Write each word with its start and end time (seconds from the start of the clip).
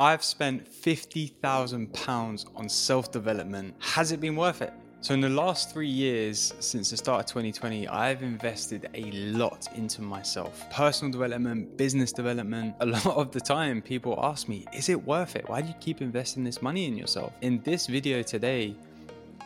I've 0.00 0.24
spent 0.24 0.66
£50,000 0.66 2.46
on 2.56 2.68
self 2.70 3.12
development. 3.12 3.74
Has 3.80 4.12
it 4.12 4.20
been 4.20 4.34
worth 4.34 4.62
it? 4.62 4.72
So, 5.02 5.12
in 5.12 5.20
the 5.20 5.28
last 5.28 5.74
three 5.74 5.90
years, 5.90 6.54
since 6.58 6.88
the 6.88 6.96
start 6.96 7.20
of 7.20 7.26
2020, 7.26 7.86
I've 7.86 8.22
invested 8.22 8.88
a 8.94 9.10
lot 9.10 9.68
into 9.76 10.00
myself 10.00 10.64
personal 10.70 11.12
development, 11.12 11.76
business 11.76 12.12
development. 12.12 12.76
A 12.80 12.86
lot 12.96 13.06
of 13.08 13.30
the 13.30 13.40
time, 13.40 13.82
people 13.82 14.18
ask 14.22 14.48
me, 14.48 14.64
Is 14.72 14.88
it 14.88 15.04
worth 15.04 15.36
it? 15.36 15.46
Why 15.50 15.60
do 15.60 15.68
you 15.68 15.74
keep 15.80 16.00
investing 16.00 16.44
this 16.44 16.62
money 16.62 16.86
in 16.86 16.96
yourself? 16.96 17.34
In 17.42 17.60
this 17.60 17.86
video 17.86 18.22
today, 18.22 18.74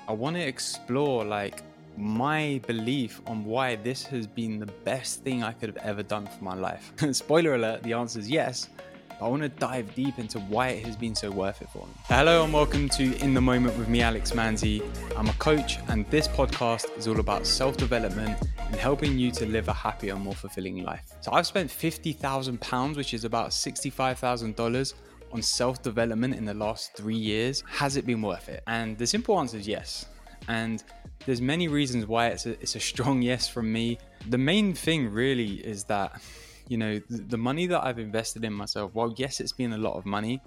I 0.07 0.13
want 0.13 0.37
to 0.37 0.43
explore 0.43 1.25
like 1.25 1.63
my 1.97 2.61
belief 2.69 3.21
on 3.27 3.45
why 3.45 3.75
this 3.75 4.05
has 4.05 4.29
been 4.29 4.61
the 4.61 4.73
best 4.85 5.25
thing 5.25 5.43
I 5.43 5.51
could 5.51 5.71
have 5.71 5.85
ever 5.85 6.05
done 6.05 6.29
for 6.29 6.45
my 6.45 6.55
life. 6.55 6.93
Spoiler 7.11 7.57
alert, 7.57 7.83
the 7.83 7.95
answer 7.95 8.21
is 8.21 8.31
yes. 8.31 8.69
But 9.19 9.27
I 9.27 9.29
want 9.29 9.43
to 9.43 9.49
dive 9.49 9.95
deep 9.95 10.19
into 10.19 10.41
why 10.41 10.69
it 10.69 10.85
has 10.87 10.97
been 10.97 11.15
so 11.15 11.31
worth 11.31 11.63
it 11.63 11.69
for 11.71 11.87
me. 11.87 11.93
Hello 12.05 12.43
and 12.43 12.53
welcome 12.53 12.89
to 12.91 13.17
In 13.19 13.33
the 13.35 13.41
Moment 13.41 13.77
with 13.79 13.89
me, 13.89 14.03
Alex 14.03 14.33
Manzi. 14.33 14.83
I'm 15.17 15.29
a 15.29 15.33
coach, 15.35 15.79
and 15.89 16.09
this 16.11 16.27
podcast 16.27 16.97
is 16.99 17.07
all 17.07 17.21
about 17.21 17.47
self 17.47 17.77
development 17.77 18.37
and 18.59 18.75
helping 18.77 19.19
you 19.19 19.31
to 19.33 19.47
live 19.47 19.69
a 19.69 19.73
happier, 19.73 20.17
more 20.17 20.35
fulfilling 20.35 20.83
life. 20.83 21.05
So 21.21 21.33
I've 21.33 21.47
spent 21.47 21.71
£50,000, 21.71 22.97
which 22.97 23.15
is 23.15 23.25
about 23.25 23.51
$65,000 23.51 24.95
on 25.33 25.43
self 25.43 25.83
development 25.83 26.35
in 26.35 26.45
the 26.45 26.55
last 26.55 26.95
three 26.97 27.17
years. 27.17 27.63
Has 27.69 27.97
it 27.97 28.07
been 28.07 28.23
worth 28.23 28.49
it? 28.49 28.63
And 28.67 28.99
the 28.99 29.07
simple 29.07 29.39
answer 29.39 29.59
is 29.59 29.69
yes. 29.69 30.07
And 30.49 30.83
there's 31.27 31.41
many 31.41 31.69
reasons 31.69 32.07
why 32.07 32.29
it's 32.29 32.47
a, 32.47 32.53
it's 32.61 32.75
a 32.75 32.81
strong 32.81 33.23
yes 33.31 33.49
from 33.49 33.73
me. 33.73 33.99
The 34.29 34.39
main 34.39 34.75
thing 34.75 35.11
really 35.13 35.55
is 35.55 35.85
that, 35.85 36.21
you 36.69 36.79
know, 36.79 36.99
the, 37.11 37.23
the 37.23 37.39
money 37.39 37.67
that 37.67 37.85
I've 37.85 37.99
invested 37.99 38.45
in 38.45 38.53
myself, 38.53 38.91
while 38.95 39.15
yes, 39.17 39.41
it's 39.41 39.53
been 39.53 39.73
a 39.73 39.79
lot 39.79 39.95
of 39.97 40.07
money, 40.07 40.41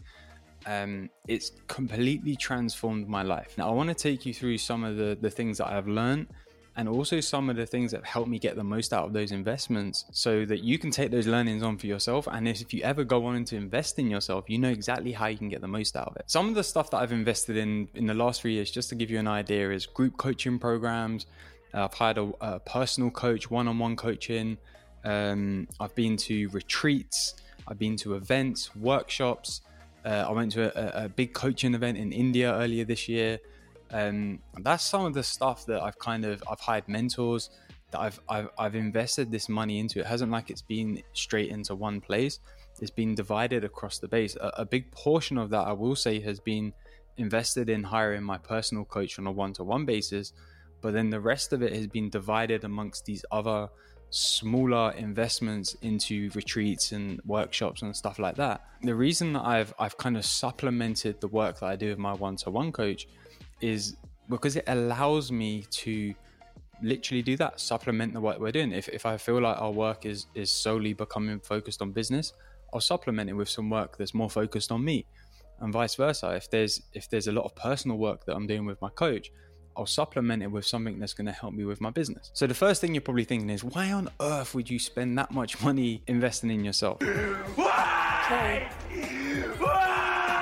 um, 0.66 1.10
it's 1.28 1.52
completely 1.68 2.36
transformed 2.36 3.08
my 3.08 3.24
life. 3.24 3.58
Now, 3.58 3.70
I 3.70 3.72
want 3.74 3.90
to 3.90 3.96
take 3.96 4.26
you 4.26 4.34
through 4.34 4.58
some 4.58 4.84
of 4.84 4.98
the, 4.98 5.18
the 5.20 5.30
things 5.30 5.60
that 5.60 5.68
I've 5.68 5.88
learned 5.88 6.28
and 6.78 6.88
also 6.88 7.20
some 7.20 7.50
of 7.50 7.56
the 7.56 7.66
things 7.66 7.92
that 7.92 8.06
helped 8.06 8.30
me 8.30 8.38
get 8.38 8.56
the 8.56 8.64
most 8.64 8.94
out 8.94 9.06
of 9.06 9.12
those 9.12 9.32
investments 9.32 10.06
so 10.12 10.46
that 10.46 10.64
you 10.64 10.78
can 10.78 10.92
take 10.92 11.10
those 11.10 11.26
learnings 11.26 11.64
on 11.64 11.76
for 11.76 11.88
yourself. 11.88 12.28
And 12.32 12.48
if 12.48 12.72
you 12.72 12.84
ever 12.84 13.04
go 13.04 13.26
on 13.26 13.46
to 13.46 13.56
invest 13.56 13.98
in 13.98 14.12
yourself, 14.12 14.46
you 14.48 14.60
know 14.60 14.70
exactly 14.70 15.12
how 15.12 15.26
you 15.26 15.38
can 15.38 15.50
get 15.50 15.62
the 15.62 15.68
most 15.68 15.98
out 15.98 16.10
of 16.10 16.16
it. 16.18 16.26
Some 16.28 16.48
of 16.48 16.54
the 16.54 16.64
stuff 16.64 16.92
that 16.92 16.98
I've 16.98 17.12
invested 17.12 17.58
in 17.58 17.88
in 17.96 18.06
the 18.06 18.14
last 18.14 18.42
three 18.42 18.54
years, 18.54 18.70
just 18.70 18.90
to 18.90 18.96
give 18.96 19.10
you 19.10 19.18
an 19.18 19.28
idea, 19.28 19.72
is 19.72 19.88
group 19.88 20.18
coaching 20.18 20.60
programs. 20.60 21.26
I've 21.74 21.94
hired 21.94 22.20
a, 22.20 22.32
a 22.42 22.60
personal 22.60 23.10
coach, 23.10 23.50
one 23.50 23.68
on 23.68 23.80
one 23.80 23.96
coaching. 23.96 24.58
Um, 25.08 25.70
I've 25.80 25.96
been 25.96 26.18
to 26.18 26.50
retreats, 26.50 27.36
I've 27.66 27.80
been 27.80 27.96
to 27.98 28.16
events, 28.16 28.76
workshops. 28.76 29.62
Uh, 30.04 30.26
I 30.28 30.32
went 30.32 30.52
to 30.54 30.64
a, 30.78 31.06
a 31.06 31.10
big 31.10 31.34
coaching 31.34 31.74
event 31.74 31.98
in 31.98 32.12
India 32.12 32.54
earlier 32.54 32.84
this 32.84 33.08
year. 33.08 33.40
Um, 33.92 34.40
that's 34.60 34.84
some 34.84 35.06
of 35.06 35.14
the 35.14 35.24
stuff 35.24 35.66
that 35.68 35.82
I've 35.82 35.98
kind 35.98 36.26
of 36.26 36.44
I've 36.52 36.60
hired 36.60 36.90
mentors 36.90 37.50
that 37.92 38.02
I've, 38.02 38.20
I've 38.28 38.50
I've 38.60 38.76
invested 38.76 39.32
this 39.32 39.48
money 39.48 39.80
into. 39.80 40.02
It 40.02 40.06
hasn't 40.06 40.30
like 40.30 40.50
it's 40.50 40.62
been 40.62 41.02
straight 41.14 41.52
into 41.52 41.74
one 41.74 42.02
place. 42.02 42.40
It's 42.82 42.92
been 42.92 43.16
divided 43.16 43.64
across 43.64 44.00
the 44.00 44.10
base. 44.10 44.36
A, 44.36 44.52
a 44.58 44.66
big 44.66 44.92
portion 44.92 45.38
of 45.38 45.50
that 45.52 45.66
I 45.68 45.72
will 45.72 45.96
say 45.96 46.20
has 46.20 46.42
been 46.42 46.74
invested 47.16 47.70
in 47.70 47.82
hiring 47.82 48.24
my 48.24 48.38
personal 48.38 48.84
coach 48.84 49.18
on 49.20 49.26
a 49.26 49.32
one-to-one 49.32 49.86
basis, 49.86 50.34
but 50.82 50.94
then 50.94 51.10
the 51.10 51.20
rest 51.22 51.54
of 51.54 51.62
it 51.64 51.74
has 51.74 51.88
been 51.88 52.10
divided 52.10 52.66
amongst 52.66 53.06
these 53.06 53.24
other 53.32 53.70
smaller 54.10 54.92
investments 54.98 55.76
into 55.82 56.30
retreats 56.34 56.92
and 56.92 57.20
workshops 57.26 57.82
and 57.82 57.96
stuff 57.96 58.20
like 58.20 58.36
that. 58.36 58.66
The 58.82 58.96
reason 58.96 59.34
that 59.34 59.46
I've 59.46 59.74
I've 59.80 59.98
kind 59.98 60.18
of 60.18 60.26
supplemented 60.26 61.20
the 61.22 61.28
work 61.28 61.60
that 61.60 61.68
I 61.68 61.76
do 61.76 61.90
with 61.90 61.98
my 61.98 62.14
one-to-one 62.14 62.72
coach 62.72 63.08
is 63.62 63.98
because 64.30 64.56
it 64.56 64.64
allows 64.68 65.32
me 65.32 65.66
to 65.72 66.14
literally 66.82 67.22
do 67.22 67.36
that 67.38 67.60
supplement 67.60 68.14
the 68.14 68.22
work 68.22 68.40
we're 68.40 68.52
doing 68.52 68.72
if, 68.72 68.88
if 68.90 69.06
i 69.06 69.18
feel 69.18 69.42
like 69.42 69.60
our 69.60 69.72
work 69.72 70.06
is 70.06 70.28
is 70.36 70.52
solely 70.52 70.94
becoming 70.94 71.40
focused 71.40 71.82
on 71.82 71.92
business 71.92 72.34
i'll 72.74 72.80
supplement 72.80 73.30
it 73.30 73.34
with 73.34 73.50
some 73.50 73.70
work 73.70 73.98
that's 73.98 74.14
more 74.14 74.30
focused 74.30 74.72
on 74.72 74.84
me 74.84 75.06
and 75.60 75.74
vice 75.74 75.96
versa 75.96 76.36
if 76.36 76.50
there's 76.52 76.84
if 76.94 77.10
there's 77.10 77.28
a 77.28 77.32
lot 77.32 77.46
of 77.46 77.56
personal 77.56 77.98
work 77.98 78.26
that 78.26 78.36
i'm 78.36 78.46
doing 78.46 78.66
with 78.66 78.80
my 78.80 78.90
coach 78.90 79.32
i'll 79.78 79.86
supplement 79.86 80.44
it 80.44 80.48
with 80.48 80.66
something 80.66 81.00
that's 81.00 81.14
going 81.14 81.26
to 81.26 81.32
help 81.32 81.54
me 81.54 81.64
with 81.64 81.80
my 81.80 81.90
business 81.90 82.30
so 82.34 82.48
the 82.48 82.54
first 82.54 82.82
thing 82.82 82.94
you're 82.94 83.02
probably 83.02 83.24
thinking 83.24 83.50
is 83.50 83.64
why 83.64 83.92
on 83.92 84.10
earth 84.20 84.54
would 84.54 84.70
you 84.70 84.80
spend 84.80 85.18
that 85.18 85.32
much 85.32 85.62
money 85.64 86.02
investing 86.08 86.50
in 86.52 86.66
yourself 86.66 87.02
why? 87.56 87.88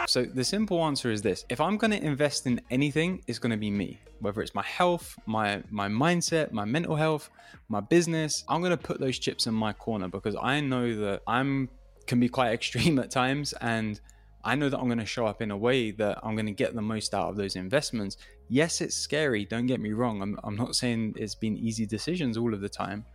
So 0.07 0.23
the 0.23 0.43
simple 0.43 0.83
answer 0.85 1.11
is 1.11 1.21
this: 1.21 1.45
if 1.49 1.59
I'm 1.59 1.77
going 1.77 1.91
to 1.91 2.01
invest 2.03 2.47
in 2.47 2.61
anything, 2.69 3.21
it's 3.27 3.39
going 3.39 3.51
to 3.51 3.57
be 3.57 3.69
me. 3.69 3.99
Whether 4.19 4.41
it's 4.41 4.55
my 4.55 4.63
health, 4.63 5.17
my 5.25 5.61
my 5.69 5.87
mindset, 5.87 6.51
my 6.51 6.63
mental 6.65 6.95
health, 6.95 7.29
my 7.69 7.81
business, 7.81 8.43
I'm 8.47 8.61
going 8.61 8.71
to 8.71 8.77
put 8.77 8.99
those 8.99 9.19
chips 9.19 9.45
in 9.45 9.53
my 9.53 9.73
corner 9.73 10.07
because 10.07 10.35
I 10.41 10.61
know 10.61 10.95
that 10.95 11.21
I'm 11.27 11.69
can 12.07 12.19
be 12.19 12.29
quite 12.29 12.53
extreme 12.59 12.97
at 12.99 13.11
times 13.11 13.53
and 13.61 13.99
I 14.43 14.53
know 14.55 14.69
that 14.69 14.77
I'm 14.77 14.85
going 14.85 14.99
to 14.99 15.05
show 15.05 15.25
up 15.25 15.41
in 15.41 15.49
a 15.49 15.57
way 15.57 15.89
that 15.91 16.19
I'm 16.21 16.35
going 16.35 16.45
to 16.45 16.51
get 16.51 16.75
the 16.75 16.81
most 16.81 17.15
out 17.15 17.29
of 17.29 17.35
those 17.35 17.55
investments. 17.55 18.15
Yes, 18.47 18.81
it's 18.81 18.95
scary. 18.95 19.45
Don't 19.45 19.65
get 19.65 19.79
me 19.79 19.93
wrong. 19.93 20.21
I'm, 20.21 20.39
I'm 20.43 20.55
not 20.55 20.75
saying 20.75 21.15
it's 21.17 21.35
been 21.35 21.57
easy 21.57 21.85
decisions 21.85 22.37
all 22.37 22.53
of 22.53 22.61
the 22.61 22.69
time, 22.69 23.05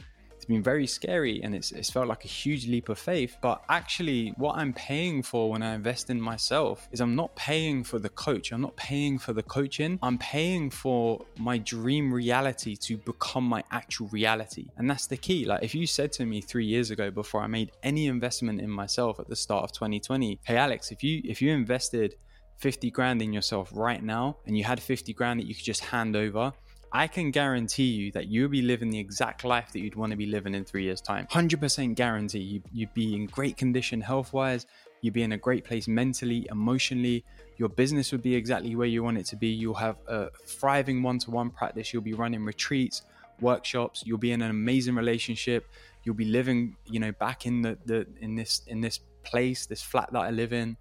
it's 0.41 0.47
been 0.47 0.63
very 0.63 0.87
scary 0.87 1.43
and 1.43 1.55
it's, 1.55 1.71
it's 1.71 1.91
felt 1.91 2.09
like 2.09 2.25
a 2.25 2.29
huge 2.29 2.67
leap 2.67 2.89
of 2.89 2.99
faith. 2.99 3.37
But 3.43 3.63
actually, 3.69 4.33
what 4.39 4.57
I'm 4.57 4.73
paying 4.73 5.23
for 5.23 5.51
when 5.51 5.63
I 5.63 5.75
invest 5.75 6.09
in 6.09 6.19
myself 6.19 6.89
is 6.93 7.03
I'm 7.03 7.15
not 7.15 7.37
paying 7.37 7.85
for 7.85 7.99
the 7.99 8.09
coach, 8.09 8.51
I'm 8.51 8.63
not 8.63 8.75
paying 8.75 9.19
for 9.19 9.35
the 9.35 9.43
coaching, 9.43 9.99
I'm 10.03 10.17
paying 10.17 10.71
for 10.71 11.27
my 11.37 11.59
dream 11.59 12.11
reality 12.11 12.75
to 12.77 12.97
become 12.97 13.45
my 13.45 13.63
actual 13.71 14.09
reality. 14.09 14.69
And 14.79 14.89
that's 14.89 15.07
the 15.07 15.19
key. 15.19 15.45
Like, 15.45 15.63
if 15.63 15.75
you 15.75 15.87
said 15.87 16.11
to 16.13 16.25
me 16.25 16.41
three 16.41 16.65
years 16.65 16.91
ago 16.91 17.11
before 17.11 17.43
I 17.43 17.47
made 17.47 17.73
any 17.83 18.07
investment 18.07 18.63
in 18.63 18.71
myself 18.71 19.21
at 19.21 19.29
the 19.29 19.37
start 19.37 19.65
of 19.65 19.73
2020, 19.73 20.41
hey, 20.45 20.57
Alex, 20.57 20.91
if 20.91 21.03
you 21.03 21.21
if 21.23 21.43
you 21.43 21.53
invested 21.53 22.15
50 22.60 22.91
grand 22.91 23.22
in 23.22 23.32
yourself 23.32 23.71
right 23.75 24.03
now 24.03 24.37
and 24.47 24.56
you 24.56 24.65
had 24.65 24.81
50 24.81 25.12
grand 25.15 25.41
that 25.41 25.47
you 25.47 25.54
could 25.54 25.65
just 25.65 25.84
hand 25.84 26.15
over 26.15 26.53
I 26.93 27.06
can 27.06 27.31
guarantee 27.31 27.84
you 27.84 28.12
that 28.12 28.26
you'll 28.26 28.48
be 28.48 28.62
living 28.62 28.91
the 28.91 28.98
exact 28.98 29.44
life 29.44 29.72
that 29.72 29.81
you'd 29.81 29.94
want 29.94 30.10
to 30.10 30.16
be 30.16 30.26
living 30.26 30.54
in 30.54 30.65
three 30.65 30.84
years' 30.84 31.00
time. 31.00 31.26
100% 31.28 31.94
guarantee 31.94 32.41
you, 32.41 32.62
you'd 32.72 32.94
be 32.94 33.15
in 33.15 33.26
great 33.26 33.56
condition 33.56 34.00
health 34.00 34.32
wise, 34.32 34.66
you'd 35.00 35.15
be 35.15 35.22
in 35.22 35.32
a 35.32 35.38
great 35.38 35.65
place 35.65 35.87
mentally, 35.87 36.48
emotionally. 36.50 37.25
Your 37.59 37.69
business 37.69 38.10
would 38.10 38.22
be 38.22 38.34
exactly 38.34 38.75
where 38.75 38.88
you 38.88 39.04
want 39.04 39.19
it 39.19 39.27
to 39.27 39.37
be. 39.37 39.48
You'll 39.48 39.75
have 39.75 39.98
a 40.09 40.31
thriving 40.47 41.03
one 41.03 41.19
to 41.21 41.31
one 41.31 41.50
practice. 41.50 41.92
You'll 41.92 42.03
be 42.03 42.15
running 42.15 42.44
retreats, 42.44 43.03
workshops. 43.41 44.03
You'll 44.04 44.19
be 44.19 44.32
in 44.32 44.42
an 44.42 44.50
amazing 44.50 44.97
relationship. 44.97 45.69
You'll 46.03 46.16
be 46.16 46.25
living, 46.25 46.77
you 46.87 46.98
know, 46.98 47.12
back 47.12 47.47
in 47.47 47.62
the, 47.62 47.78
the 47.84 48.06
in 48.21 48.34
this 48.34 48.62
in 48.66 48.81
this 48.81 49.00
place, 49.22 49.66
this 49.66 49.82
flat 49.82 50.10
that 50.12 50.21
I 50.21 50.31
live 50.31 50.53
in. 50.53 50.77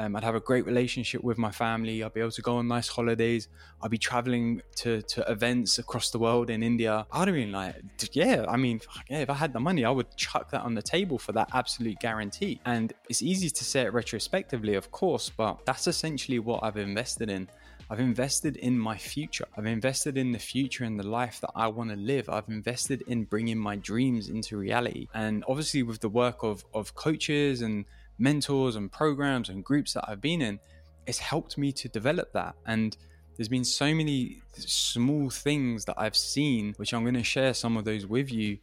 Um, 0.00 0.16
I'd 0.16 0.24
have 0.24 0.34
a 0.34 0.40
great 0.40 0.64
relationship 0.64 1.22
with 1.22 1.36
my 1.36 1.50
family. 1.50 2.02
I'd 2.02 2.14
be 2.14 2.20
able 2.20 2.30
to 2.30 2.40
go 2.40 2.56
on 2.56 2.68
nice 2.68 2.88
holidays. 2.88 3.48
I'd 3.82 3.90
be 3.90 3.98
traveling 3.98 4.62
to, 4.76 5.02
to 5.02 5.30
events 5.30 5.78
across 5.78 6.08
the 6.10 6.18
world 6.18 6.48
in 6.48 6.62
India. 6.62 7.06
I'd 7.12 7.28
have 7.28 7.36
like, 7.50 7.74
yeah, 8.12 8.46
I 8.48 8.56
mean, 8.56 8.80
yeah, 9.10 9.18
if 9.18 9.28
I 9.28 9.34
had 9.34 9.52
the 9.52 9.60
money, 9.60 9.84
I 9.84 9.90
would 9.90 10.16
chuck 10.16 10.52
that 10.52 10.62
on 10.62 10.74
the 10.74 10.80
table 10.80 11.18
for 11.18 11.32
that 11.32 11.50
absolute 11.52 11.98
guarantee. 12.00 12.62
And 12.64 12.94
it's 13.10 13.20
easy 13.20 13.50
to 13.50 13.62
say 13.62 13.82
it 13.82 13.92
retrospectively, 13.92 14.74
of 14.74 14.90
course, 14.90 15.28
but 15.28 15.66
that's 15.66 15.86
essentially 15.86 16.38
what 16.38 16.64
I've 16.64 16.78
invested 16.78 17.28
in. 17.28 17.46
I've 17.90 18.00
invested 18.00 18.56
in 18.56 18.78
my 18.78 18.96
future. 18.96 19.48
I've 19.58 19.66
invested 19.66 20.16
in 20.16 20.32
the 20.32 20.38
future 20.38 20.84
and 20.84 20.98
the 20.98 21.06
life 21.06 21.42
that 21.42 21.50
I 21.54 21.66
want 21.66 21.90
to 21.90 21.96
live. 21.96 22.30
I've 22.30 22.48
invested 22.48 23.02
in 23.06 23.24
bringing 23.24 23.58
my 23.58 23.76
dreams 23.76 24.30
into 24.30 24.56
reality. 24.56 25.08
And 25.12 25.44
obviously, 25.46 25.82
with 25.82 26.00
the 26.00 26.08
work 26.08 26.42
of, 26.42 26.64
of 26.72 26.94
coaches 26.94 27.60
and 27.60 27.84
mentors 28.20 28.76
and 28.76 28.92
programs 28.92 29.48
and 29.48 29.64
groups 29.64 29.94
that 29.94 30.04
I've 30.08 30.20
been 30.20 30.42
in, 30.42 30.60
it's 31.06 31.18
helped 31.18 31.58
me 31.58 31.72
to 31.72 31.88
develop 31.88 32.32
that. 32.34 32.54
And 32.66 32.96
there's 33.36 33.48
been 33.48 33.64
so 33.64 33.94
many 33.94 34.42
small 34.54 35.30
things 35.30 35.84
that 35.86 35.94
I've 35.96 36.16
seen, 36.16 36.74
which 36.76 36.92
I'm 36.92 37.02
going 37.02 37.14
to 37.14 37.24
share 37.24 37.54
some 37.54 37.76
of 37.76 37.84
those 37.84 38.06
with 38.06 38.30
you 38.30 38.58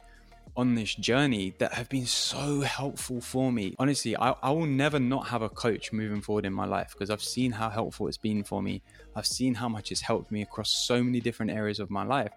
on 0.56 0.74
this 0.74 0.94
journey 0.94 1.54
that 1.58 1.72
have 1.72 1.88
been 1.88 2.06
so 2.06 2.60
helpful 2.62 3.20
for 3.20 3.52
me. 3.52 3.74
Honestly, 3.78 4.16
I, 4.16 4.30
I, 4.42 4.50
will 4.50 4.66
never 4.66 4.98
not 4.98 5.28
have 5.28 5.42
a 5.42 5.48
coach 5.48 5.92
moving 5.92 6.20
forward 6.20 6.44
in 6.44 6.52
my 6.52 6.64
life 6.64 6.90
because 6.92 7.10
I've 7.10 7.22
seen 7.22 7.52
how 7.52 7.70
helpful 7.70 8.08
it's 8.08 8.16
been 8.16 8.42
for 8.42 8.62
me. 8.62 8.82
I've 9.14 9.26
seen 9.26 9.54
how 9.54 9.68
much 9.68 9.92
it's 9.92 10.00
helped 10.00 10.32
me 10.32 10.42
across 10.42 10.70
so 10.70 11.02
many 11.02 11.20
different 11.20 11.52
areas 11.52 11.78
of 11.80 11.90
my 11.90 12.04
life. 12.04 12.32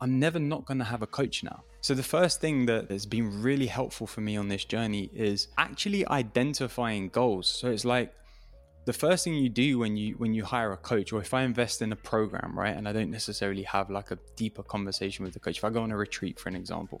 I'm 0.00 0.18
never 0.18 0.38
not 0.38 0.66
going 0.66 0.78
to 0.78 0.84
have 0.84 1.02
a 1.02 1.06
coach 1.06 1.42
now. 1.42 1.62
So, 1.80 1.94
the 1.94 2.02
first 2.02 2.40
thing 2.40 2.66
that 2.66 2.90
has 2.90 3.06
been 3.06 3.42
really 3.42 3.66
helpful 3.66 4.06
for 4.06 4.20
me 4.20 4.36
on 4.36 4.48
this 4.48 4.64
journey 4.64 5.10
is 5.14 5.48
actually 5.56 6.06
identifying 6.08 7.08
goals. 7.08 7.48
So, 7.48 7.70
it's 7.70 7.84
like 7.84 8.12
the 8.86 8.92
first 8.92 9.24
thing 9.24 9.34
you 9.34 9.48
do 9.48 9.78
when 9.78 9.96
you 9.96 10.14
when 10.14 10.32
you 10.32 10.44
hire 10.44 10.72
a 10.72 10.76
coach 10.76 11.12
or 11.12 11.20
if 11.20 11.34
I 11.34 11.42
invest 11.42 11.82
in 11.82 11.92
a 11.92 11.96
program, 11.96 12.58
right, 12.58 12.76
and 12.76 12.88
I 12.88 12.92
don't 12.92 13.10
necessarily 13.10 13.64
have 13.64 13.90
like 13.90 14.10
a 14.10 14.18
deeper 14.36 14.62
conversation 14.62 15.24
with 15.24 15.34
the 15.34 15.40
coach, 15.40 15.58
if 15.58 15.64
I 15.64 15.70
go 15.70 15.82
on 15.82 15.90
a 15.90 15.96
retreat 15.96 16.38
for 16.38 16.48
an 16.48 16.56
example, 16.56 17.00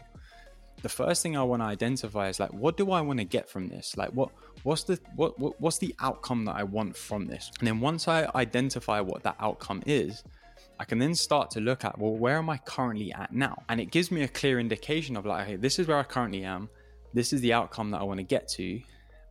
the 0.82 0.88
first 0.88 1.22
thing 1.22 1.36
I 1.36 1.42
want 1.42 1.62
to 1.62 1.66
identify 1.66 2.28
is 2.28 2.38
like, 2.38 2.52
what 2.52 2.76
do 2.76 2.90
I 2.90 3.00
want 3.00 3.18
to 3.20 3.24
get 3.24 3.48
from 3.48 3.68
this? 3.68 3.96
Like, 3.96 4.10
what 4.10 4.30
what's 4.62 4.82
the 4.82 4.98
what, 5.14 5.38
what 5.38 5.60
what's 5.60 5.78
the 5.78 5.94
outcome 6.00 6.44
that 6.46 6.56
I 6.56 6.64
want 6.64 6.96
from 6.96 7.26
this? 7.26 7.50
And 7.60 7.68
then 7.68 7.80
once 7.80 8.08
I 8.08 8.28
identify 8.34 9.00
what 9.00 9.22
that 9.22 9.36
outcome 9.40 9.82
is, 9.86 10.24
I 10.78 10.84
can 10.84 10.98
then 10.98 11.14
start 11.14 11.50
to 11.52 11.60
look 11.60 11.84
at, 11.84 11.98
well, 11.98 12.12
where 12.12 12.36
am 12.36 12.50
I 12.50 12.58
currently 12.58 13.12
at 13.12 13.32
now? 13.32 13.62
And 13.68 13.80
it 13.80 13.86
gives 13.86 14.10
me 14.10 14.22
a 14.22 14.28
clear 14.28 14.60
indication 14.60 15.16
of 15.16 15.24
like, 15.24 15.46
okay, 15.46 15.56
this 15.56 15.78
is 15.78 15.86
where 15.86 15.98
I 15.98 16.02
currently 16.02 16.44
am. 16.44 16.68
This 17.14 17.32
is 17.32 17.40
the 17.40 17.52
outcome 17.52 17.90
that 17.92 18.00
I 18.00 18.04
want 18.04 18.18
to 18.18 18.24
get 18.24 18.48
to. 18.48 18.80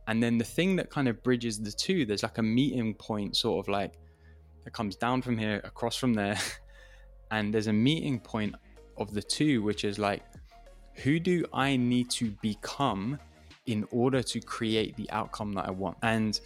And 0.08 0.22
then 0.22 0.38
the 0.38 0.44
thing 0.44 0.76
that 0.76 0.90
kind 0.90 1.08
of 1.08 1.22
bridges 1.22 1.60
the 1.60 1.70
two, 1.70 2.04
there's 2.04 2.22
like 2.22 2.38
a 2.38 2.42
meeting 2.42 2.94
point, 2.94 3.36
sort 3.36 3.64
of 3.64 3.68
like 3.68 3.92
that 4.64 4.72
comes 4.72 4.96
down 4.96 5.22
from 5.22 5.38
here, 5.38 5.60
across 5.64 5.96
from 5.96 6.14
there. 6.14 6.38
and 7.30 7.54
there's 7.54 7.68
a 7.68 7.72
meeting 7.72 8.18
point 8.18 8.54
of 8.96 9.14
the 9.14 9.22
two, 9.22 9.62
which 9.62 9.84
is 9.84 9.98
like, 9.98 10.22
who 10.94 11.20
do 11.20 11.44
I 11.52 11.76
need 11.76 12.10
to 12.10 12.30
become 12.42 13.18
in 13.66 13.86
order 13.90 14.22
to 14.22 14.40
create 14.40 14.96
the 14.96 15.08
outcome 15.10 15.52
that 15.54 15.66
I 15.66 15.70
want? 15.70 15.98
And 16.02 16.40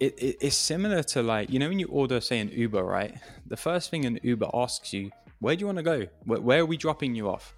it, 0.00 0.18
it, 0.18 0.36
it's 0.40 0.56
similar 0.56 1.02
to 1.02 1.22
like 1.22 1.50
you 1.50 1.58
know 1.58 1.68
when 1.68 1.78
you 1.78 1.88
order 1.88 2.20
say 2.20 2.38
an 2.38 2.48
uber 2.50 2.82
right? 2.82 3.14
The 3.46 3.56
first 3.56 3.90
thing 3.90 4.04
an 4.04 4.20
uber 4.22 4.48
asks 4.54 4.92
you 4.92 5.10
where 5.40 5.54
do 5.54 5.60
you 5.60 5.66
want 5.66 5.78
to 5.78 5.84
go? 5.84 6.06
Where, 6.24 6.40
where, 6.40 6.60
are 6.62 6.66
we 6.66 6.76
dropping 6.76 7.14
you 7.14 7.28
off? 7.28 7.54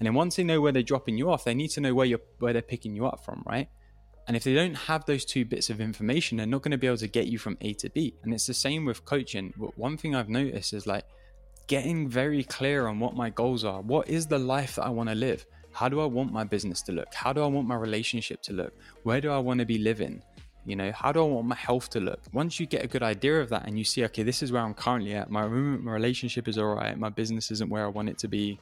And 0.00 0.06
then 0.06 0.14
once 0.14 0.34
they 0.34 0.42
know 0.42 0.60
where 0.60 0.72
they're 0.72 0.82
dropping 0.82 1.18
you 1.18 1.30
off 1.30 1.44
they 1.44 1.54
need 1.54 1.68
to 1.70 1.80
know 1.80 1.94
where 1.94 2.06
you're 2.06 2.20
where 2.38 2.52
they're 2.52 2.62
picking 2.62 2.94
you 2.94 3.06
up 3.06 3.24
from 3.24 3.42
right? 3.46 3.68
And 4.26 4.36
if 4.36 4.44
they 4.44 4.54
don't 4.54 4.74
have 4.74 5.04
those 5.06 5.24
two 5.24 5.44
bits 5.44 5.70
of 5.70 5.80
information 5.80 6.38
they're 6.38 6.46
not 6.46 6.62
going 6.62 6.72
to 6.72 6.78
be 6.78 6.86
able 6.86 6.98
to 6.98 7.08
get 7.08 7.26
you 7.26 7.38
from 7.38 7.56
a 7.60 7.74
to 7.74 7.90
b. 7.90 8.14
And 8.22 8.32
it's 8.32 8.46
the 8.46 8.54
same 8.54 8.84
with 8.84 9.04
coaching. 9.04 9.52
But 9.56 9.76
one 9.78 9.96
thing 9.96 10.14
i've 10.14 10.28
noticed 10.28 10.72
is 10.72 10.86
like 10.86 11.04
getting 11.66 12.08
very 12.08 12.42
clear 12.44 12.86
on 12.88 12.98
what 12.98 13.14
my 13.14 13.30
goals 13.30 13.64
are. 13.64 13.80
What 13.80 14.08
is 14.08 14.26
the 14.26 14.38
life 14.38 14.76
that 14.76 14.84
i 14.84 14.88
want 14.88 15.08
to 15.08 15.14
live? 15.14 15.44
How 15.72 15.88
do 15.88 16.00
i 16.00 16.04
want 16.04 16.32
my 16.32 16.44
business 16.44 16.82
to 16.82 16.92
look? 16.92 17.14
How 17.14 17.32
do 17.32 17.42
i 17.42 17.46
want 17.46 17.68
my 17.68 17.76
relationship 17.76 18.42
to 18.42 18.52
look? 18.52 18.72
Where 19.02 19.20
do 19.20 19.30
i 19.30 19.38
want 19.38 19.60
to 19.60 19.66
be 19.66 19.78
living 19.78 20.22
you 20.66 20.76
know, 20.76 20.92
how 20.92 21.10
do 21.12 21.20
I 21.20 21.26
want 21.26 21.46
my 21.46 21.56
health 21.56 21.90
to 21.90 22.00
look? 22.00 22.20
Once 22.32 22.60
you 22.60 22.66
get 22.66 22.84
a 22.84 22.86
good 22.86 23.02
idea 23.02 23.40
of 23.40 23.48
that 23.48 23.66
and 23.66 23.78
you 23.78 23.84
see, 23.84 24.04
okay, 24.04 24.22
this 24.22 24.42
is 24.42 24.52
where 24.52 24.62
I'm 24.62 24.74
currently 24.74 25.14
at. 25.14 25.30
My, 25.30 25.46
my 25.46 25.92
relationship 25.92 26.48
is 26.48 26.58
all 26.58 26.74
right. 26.74 26.98
My 26.98 27.08
business 27.08 27.50
isn't 27.50 27.70
where 27.70 27.84
I 27.84 27.88
want 27.88 28.08
it 28.08 28.18
to 28.18 28.28
be. 28.28 28.58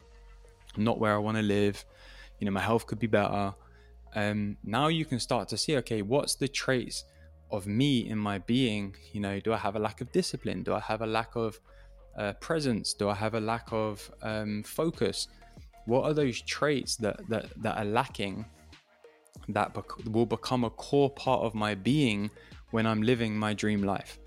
Not 0.76 0.98
where 0.98 1.14
I 1.14 1.18
want 1.18 1.36
to 1.36 1.42
live. 1.42 1.84
You 2.38 2.44
know, 2.44 2.52
my 2.52 2.60
health 2.60 2.86
could 2.86 3.00
be 3.00 3.08
better. 3.08 3.52
Um, 4.14 4.56
now 4.62 4.88
you 4.88 5.04
can 5.04 5.18
start 5.18 5.48
to 5.48 5.56
see, 5.56 5.76
okay, 5.78 6.02
what's 6.02 6.36
the 6.36 6.48
traits 6.48 7.04
of 7.50 7.66
me 7.66 8.08
in 8.08 8.18
my 8.18 8.38
being? 8.38 8.94
You 9.12 9.20
know, 9.20 9.40
do 9.40 9.52
I 9.52 9.56
have 9.56 9.74
a 9.74 9.78
lack 9.80 10.00
of 10.00 10.12
discipline? 10.12 10.62
Do 10.62 10.74
I 10.74 10.80
have 10.80 11.02
a 11.02 11.06
lack 11.06 11.34
of 11.34 11.58
uh, 12.16 12.34
presence? 12.34 12.94
Do 12.94 13.08
I 13.08 13.14
have 13.14 13.34
a 13.34 13.40
lack 13.40 13.72
of 13.72 14.10
um, 14.22 14.62
focus? 14.62 15.28
What 15.86 16.04
are 16.04 16.14
those 16.14 16.40
traits 16.42 16.96
that, 16.96 17.28
that, 17.28 17.46
that 17.62 17.78
are 17.78 17.84
lacking 17.84 18.44
that 19.48 19.74
bec- 19.74 20.04
will 20.06 20.26
become 20.26 20.64
a 20.64 20.70
core 20.70 21.10
part 21.10 21.42
of 21.42 21.54
my 21.54 21.74
being 21.74 22.30
when 22.70 22.86
I'm 22.86 23.02
living 23.02 23.36
my 23.36 23.54
dream 23.54 23.82
life. 23.82 24.18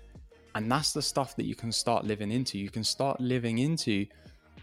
And 0.54 0.70
that's 0.70 0.92
the 0.92 1.02
stuff 1.02 1.36
that 1.36 1.46
you 1.46 1.54
can 1.54 1.72
start 1.72 2.04
living 2.04 2.30
into. 2.30 2.58
You 2.58 2.70
can 2.70 2.84
start 2.84 3.20
living 3.20 3.58
into 3.58 4.06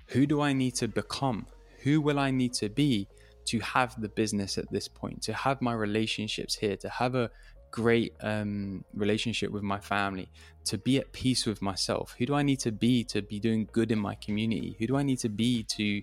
who 0.08 0.26
do 0.26 0.42
I 0.42 0.54
need 0.54 0.76
to 0.76 0.88
become? 0.88 1.46
Who 1.84 2.02
will 2.02 2.20
I 2.20 2.32
need 2.32 2.54
to 2.56 2.70
be 2.70 3.08
to 3.46 3.60
have 3.60 4.00
the 4.00 4.10
business 4.10 4.58
at 4.58 4.70
this 4.72 4.88
point, 4.88 5.22
to 5.24 5.34
have 5.34 5.62
my 5.62 5.74
relationships 5.74 6.56
here, 6.56 6.76
to 6.78 6.90
have 6.90 7.16
a 7.16 7.32
great 7.72 8.14
um, 8.22 8.84
relationship 8.94 9.52
with 9.52 9.64
my 9.64 9.80
family, 9.80 10.30
to 10.66 10.78
be 10.78 10.98
at 10.98 11.12
peace 11.14 11.46
with 11.46 11.62
myself? 11.62 12.16
Who 12.18 12.26
do 12.26 12.36
I 12.36 12.44
need 12.44 12.60
to 12.60 12.72
be 12.72 13.04
to 13.06 13.22
be 13.22 13.40
doing 13.40 13.68
good 13.72 13.92
in 13.92 14.00
my 14.00 14.16
community? 14.16 14.76
Who 14.78 14.88
do 14.88 14.98
I 14.98 15.04
need 15.04 15.20
to 15.20 15.30
be 15.30 15.64
to, 15.64 16.02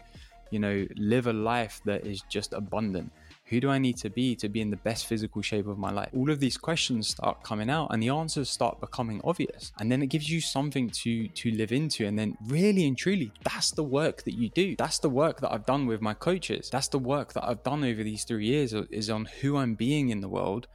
you 0.51 0.59
know, 0.59 0.87
live 0.97 1.27
a 1.27 1.33
life 1.33 1.81
that 1.85 2.07
is 2.07 2.23
just 2.29 2.53
abundant? 2.53 3.13
Who 3.47 3.61
do 3.61 3.71
I 3.71 3.79
need 3.79 3.97
to 3.99 4.11
be 4.11 4.35
to 4.37 4.49
be 4.49 4.61
in 4.61 4.71
the 4.71 4.77
best 4.77 5.07
physical 5.07 5.41
shape 5.41 5.69
of 5.69 5.79
my 5.79 5.93
life? 5.93 6.11
All 6.17 6.31
of 6.31 6.41
these 6.41 6.57
questions 6.57 7.09
start 7.09 7.45
coming 7.45 7.71
out 7.71 7.89
and 7.93 8.03
the 8.03 8.09
answers 8.09 8.51
start 8.51 8.81
becoming 8.81 9.21
obvious. 9.23 9.73
And 9.79 9.91
then 9.91 10.03
it 10.03 10.09
gives 10.09 10.29
you 10.29 10.41
something 10.41 10.91
to 10.91 11.29
to 11.29 11.51
live 11.53 11.71
into. 11.71 12.07
And 12.07 12.19
then 12.19 12.37
really 12.47 12.87
and 12.87 12.99
truly, 12.99 13.31
that's 13.45 13.71
the 13.71 13.85
work 13.85 14.25
that 14.25 14.35
you 14.35 14.49
do. 14.51 14.75
That's 14.77 14.99
the 14.99 15.11
work 15.11 15.41
that 15.41 15.53
I've 15.53 15.67
done 15.67 15.87
with 15.87 16.01
my 16.01 16.15
coaches. 16.15 16.69
That's 16.71 16.89
the 16.89 16.99
work 16.99 17.33
that 17.35 17.49
I've 17.49 17.63
done 17.63 17.85
over 17.85 18.03
these 18.03 18.25
three 18.25 18.47
years 18.47 18.73
is 18.73 19.11
on 19.11 19.27
who 19.41 19.57
I'm 19.57 19.75
being 19.75 20.09
in 20.11 20.21
the 20.21 20.29
world. 20.29 20.67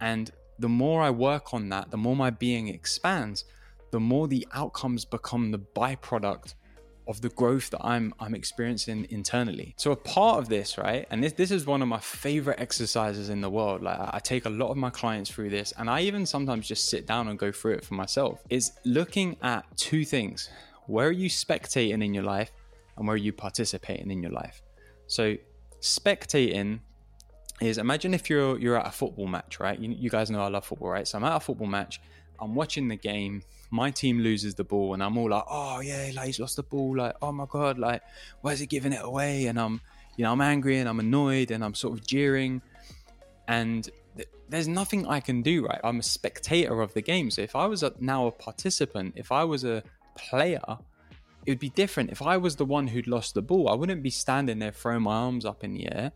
And 0.00 0.30
the 0.58 0.68
more 0.68 1.02
I 1.02 1.10
work 1.10 1.52
on 1.52 1.68
that, 1.68 1.90
the 1.90 1.96
more 1.98 2.16
my 2.16 2.30
being 2.30 2.68
expands, 2.68 3.44
the 3.90 4.00
more 4.00 4.26
the 4.26 4.46
outcomes 4.52 5.04
become 5.04 5.50
the 5.50 5.58
byproduct 5.58 6.54
of 7.06 7.20
the 7.20 7.28
growth 7.30 7.70
that 7.70 7.84
I'm 7.84 8.14
I'm 8.18 8.34
experiencing 8.34 9.06
internally. 9.10 9.74
So 9.76 9.92
a 9.92 9.96
part 9.96 10.38
of 10.38 10.48
this, 10.48 10.76
right, 10.76 11.06
and 11.10 11.22
this 11.22 11.32
this 11.34 11.50
is 11.50 11.66
one 11.66 11.82
of 11.82 11.88
my 11.88 12.00
favorite 12.00 12.60
exercises 12.60 13.28
in 13.28 13.40
the 13.40 13.50
world. 13.50 13.82
Like 13.82 13.98
I 13.98 14.18
take 14.18 14.44
a 14.46 14.50
lot 14.50 14.70
of 14.70 14.76
my 14.76 14.90
clients 14.90 15.30
through 15.30 15.50
this, 15.50 15.72
and 15.78 15.88
I 15.88 16.00
even 16.02 16.26
sometimes 16.26 16.66
just 16.66 16.88
sit 16.88 17.06
down 17.06 17.28
and 17.28 17.38
go 17.38 17.52
through 17.52 17.74
it 17.74 17.84
for 17.84 17.94
myself. 17.94 18.42
Is 18.50 18.72
looking 18.84 19.36
at 19.42 19.64
two 19.76 20.04
things: 20.04 20.50
where 20.86 21.08
are 21.08 21.12
you 21.12 21.28
spectating 21.28 22.04
in 22.04 22.12
your 22.12 22.24
life, 22.24 22.50
and 22.96 23.06
where 23.06 23.14
are 23.14 23.18
you 23.18 23.32
participating 23.32 24.10
in 24.10 24.22
your 24.22 24.32
life. 24.32 24.62
So 25.06 25.36
spectating 25.80 26.80
is 27.60 27.78
imagine 27.78 28.14
if 28.14 28.28
you're 28.28 28.58
you're 28.58 28.78
at 28.78 28.86
a 28.86 28.90
football 28.90 29.26
match, 29.26 29.60
right? 29.60 29.78
You, 29.78 29.90
you 29.90 30.10
guys 30.10 30.30
know 30.30 30.42
I 30.42 30.48
love 30.48 30.64
football, 30.64 30.90
right? 30.90 31.06
So 31.06 31.18
I'm 31.18 31.24
at 31.24 31.36
a 31.36 31.40
football 31.40 31.68
match. 31.68 32.00
I'm 32.40 32.54
watching 32.54 32.88
the 32.88 32.96
game 32.96 33.42
my 33.70 33.90
team 33.90 34.20
loses 34.20 34.54
the 34.54 34.64
ball 34.64 34.94
and 34.94 35.02
I'm 35.02 35.16
all 35.18 35.30
like, 35.30 35.44
oh 35.48 35.80
yeah, 35.80 36.10
like 36.14 36.26
he's 36.26 36.40
lost 36.40 36.56
the 36.56 36.62
ball, 36.62 36.96
like 36.96 37.16
oh 37.22 37.32
my 37.32 37.46
god, 37.48 37.78
like 37.78 38.02
why 38.40 38.52
is 38.52 38.60
he 38.60 38.66
giving 38.66 38.92
it 38.92 39.00
away? 39.02 39.46
And 39.46 39.58
I'm, 39.58 39.80
you 40.16 40.24
know, 40.24 40.32
I'm 40.32 40.40
angry 40.40 40.78
and 40.78 40.88
I'm 40.88 41.00
annoyed 41.00 41.50
and 41.50 41.64
I'm 41.64 41.74
sort 41.74 41.98
of 41.98 42.06
jeering, 42.06 42.62
and 43.48 43.88
th- 44.16 44.28
there's 44.48 44.68
nothing 44.68 45.06
I 45.06 45.20
can 45.20 45.42
do. 45.42 45.66
Right, 45.66 45.80
I'm 45.82 45.98
a 45.98 46.02
spectator 46.02 46.80
of 46.80 46.94
the 46.94 47.02
game. 47.02 47.30
So 47.30 47.42
if 47.42 47.56
I 47.56 47.66
was 47.66 47.82
a, 47.82 47.92
now 48.00 48.26
a 48.26 48.32
participant, 48.32 49.14
if 49.16 49.32
I 49.32 49.44
was 49.44 49.64
a 49.64 49.82
player, 50.16 50.78
it 51.44 51.50
would 51.50 51.58
be 51.58 51.70
different. 51.70 52.10
If 52.10 52.22
I 52.22 52.36
was 52.36 52.56
the 52.56 52.64
one 52.64 52.88
who'd 52.88 53.06
lost 53.06 53.34
the 53.34 53.42
ball, 53.42 53.68
I 53.68 53.74
wouldn't 53.74 54.02
be 54.02 54.10
standing 54.10 54.58
there 54.58 54.72
throwing 54.72 55.02
my 55.02 55.14
arms 55.14 55.44
up 55.44 55.62
in 55.62 55.74
the 55.74 55.86
air. 55.92 56.12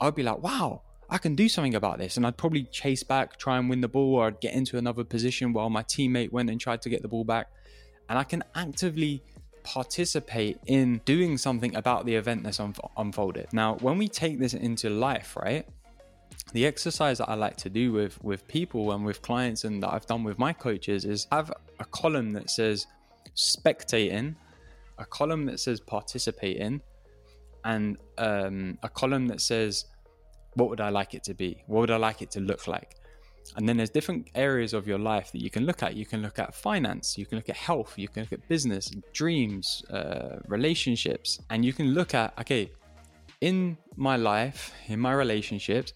I'd 0.00 0.14
be 0.14 0.22
like, 0.22 0.42
wow, 0.42 0.82
I 1.10 1.18
can 1.18 1.34
do 1.34 1.48
something 1.48 1.74
about 1.74 1.98
this. 1.98 2.16
And 2.16 2.26
I'd 2.26 2.36
probably 2.36 2.64
chase 2.64 3.02
back, 3.02 3.38
try 3.38 3.58
and 3.58 3.68
win 3.68 3.80
the 3.80 3.88
ball, 3.88 4.14
or 4.16 4.26
I'd 4.26 4.40
get 4.40 4.54
into 4.54 4.78
another 4.78 5.04
position 5.04 5.52
while 5.52 5.70
my 5.70 5.82
teammate 5.82 6.32
went 6.32 6.50
and 6.50 6.60
tried 6.60 6.82
to 6.82 6.88
get 6.88 7.02
the 7.02 7.08
ball 7.08 7.24
back. 7.24 7.48
And 8.08 8.18
I 8.18 8.24
can 8.24 8.42
actively 8.54 9.22
participate 9.64 10.58
in 10.66 11.00
doing 11.04 11.38
something 11.38 11.74
about 11.74 12.04
the 12.04 12.14
event 12.14 12.44
that's 12.44 12.60
un- 12.60 12.74
unfolded. 12.96 13.52
Now, 13.52 13.76
when 13.76 13.98
we 13.98 14.08
take 14.08 14.38
this 14.38 14.54
into 14.54 14.90
life, 14.90 15.36
right? 15.36 15.66
The 16.52 16.66
exercise 16.66 17.18
that 17.18 17.28
I 17.28 17.34
like 17.34 17.56
to 17.58 17.70
do 17.70 17.90
with 17.90 18.22
with 18.22 18.46
people 18.46 18.92
and 18.92 19.04
with 19.04 19.22
clients 19.22 19.64
and 19.64 19.82
that 19.82 19.92
I've 19.92 20.06
done 20.06 20.22
with 20.22 20.38
my 20.38 20.52
coaches 20.52 21.04
is 21.04 21.26
have 21.32 21.50
a 21.80 21.84
column 21.86 22.30
that 22.32 22.50
says 22.50 22.86
spectating, 23.34 24.36
a 24.98 25.04
column 25.04 25.46
that 25.46 25.58
says 25.58 25.80
participating, 25.80 26.80
and 27.64 27.96
um, 28.18 28.78
a 28.82 28.88
column 28.88 29.26
that 29.28 29.40
says 29.40 29.86
what 30.54 30.70
would 30.70 30.80
I 30.80 30.88
like 30.88 31.14
it 31.14 31.24
to 31.24 31.34
be? 31.34 31.62
What 31.66 31.80
would 31.80 31.90
I 31.90 31.96
like 31.96 32.22
it 32.22 32.30
to 32.32 32.40
look 32.40 32.66
like? 32.66 32.96
And 33.56 33.68
then 33.68 33.76
there's 33.76 33.90
different 33.90 34.30
areas 34.34 34.72
of 34.72 34.86
your 34.86 34.98
life 34.98 35.30
that 35.32 35.42
you 35.42 35.50
can 35.50 35.66
look 35.66 35.82
at. 35.82 35.94
You 35.94 36.06
can 36.06 36.22
look 36.22 36.38
at 36.38 36.54
finance, 36.54 37.18
you 37.18 37.26
can 37.26 37.36
look 37.36 37.48
at 37.48 37.56
health, 37.56 37.94
you 37.96 38.08
can 38.08 38.22
look 38.22 38.32
at 38.32 38.48
business, 38.48 38.90
dreams, 39.12 39.84
uh, 39.90 40.38
relationships, 40.46 41.40
and 41.50 41.64
you 41.64 41.72
can 41.72 41.92
look 41.92 42.14
at 42.14 42.32
okay, 42.40 42.70
in 43.40 43.76
my 43.96 44.16
life, 44.16 44.72
in 44.86 44.98
my 44.98 45.12
relationships, 45.12 45.92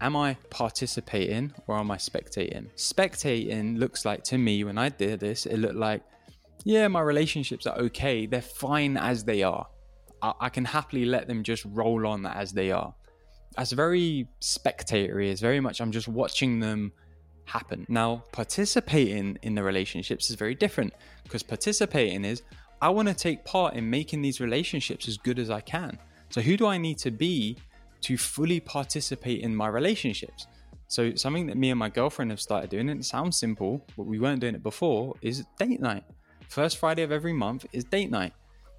am 0.00 0.16
I 0.16 0.36
participating 0.50 1.52
or 1.66 1.78
am 1.78 1.90
I 1.90 1.96
spectating? 1.96 2.68
Spectating 2.76 3.78
looks 3.78 4.04
like 4.04 4.24
to 4.24 4.38
me 4.38 4.64
when 4.64 4.78
I 4.78 4.88
did 4.88 5.20
this, 5.20 5.46
it 5.46 5.58
looked 5.58 5.76
like, 5.76 6.02
yeah, 6.64 6.88
my 6.88 7.00
relationships 7.00 7.66
are 7.66 7.76
okay, 7.78 8.26
they're 8.26 8.40
fine 8.40 8.96
as 8.96 9.24
they 9.24 9.42
are. 9.42 9.66
I, 10.22 10.32
I 10.40 10.48
can 10.48 10.64
happily 10.64 11.04
let 11.04 11.28
them 11.28 11.42
just 11.42 11.64
roll 11.66 12.06
on 12.06 12.24
as 12.24 12.52
they 12.52 12.70
are 12.70 12.94
that's 13.56 13.72
very 13.72 14.28
spectatory. 14.40 15.30
It's 15.30 15.40
very 15.40 15.60
much 15.60 15.80
I'm 15.80 15.92
just 15.92 16.08
watching 16.08 16.60
them 16.60 16.92
happen. 17.44 17.86
Now, 17.88 18.24
participating 18.32 19.38
in 19.42 19.54
the 19.54 19.62
relationships 19.62 20.30
is 20.30 20.36
very 20.36 20.54
different 20.54 20.92
because 21.22 21.42
participating 21.42 22.24
is 22.24 22.42
I 22.82 22.90
want 22.90 23.08
to 23.08 23.14
take 23.14 23.44
part 23.44 23.74
in 23.74 23.88
making 23.88 24.20
these 24.20 24.40
relationships 24.40 25.08
as 25.08 25.16
good 25.16 25.38
as 25.38 25.48
I 25.48 25.60
can. 25.60 25.98
So, 26.30 26.40
who 26.40 26.56
do 26.56 26.66
I 26.66 26.76
need 26.76 26.98
to 26.98 27.10
be 27.10 27.56
to 28.02 28.18
fully 28.18 28.60
participate 28.60 29.40
in 29.40 29.54
my 29.54 29.68
relationships? 29.68 30.46
So, 30.88 31.14
something 31.14 31.46
that 31.46 31.56
me 31.56 31.70
and 31.70 31.78
my 31.78 31.88
girlfriend 31.88 32.30
have 32.32 32.40
started 32.40 32.68
doing, 32.68 32.90
and 32.90 33.00
it 33.00 33.04
sounds 33.04 33.38
simple, 33.38 33.86
but 33.96 34.04
we 34.04 34.18
weren't 34.18 34.40
doing 34.40 34.54
it 34.54 34.62
before, 34.62 35.14
is 35.22 35.44
date 35.58 35.80
night. 35.80 36.04
First 36.48 36.78
Friday 36.78 37.02
of 37.02 37.12
every 37.12 37.32
month 37.32 37.64
is 37.72 37.84
date 37.84 38.10
night. 38.10 38.32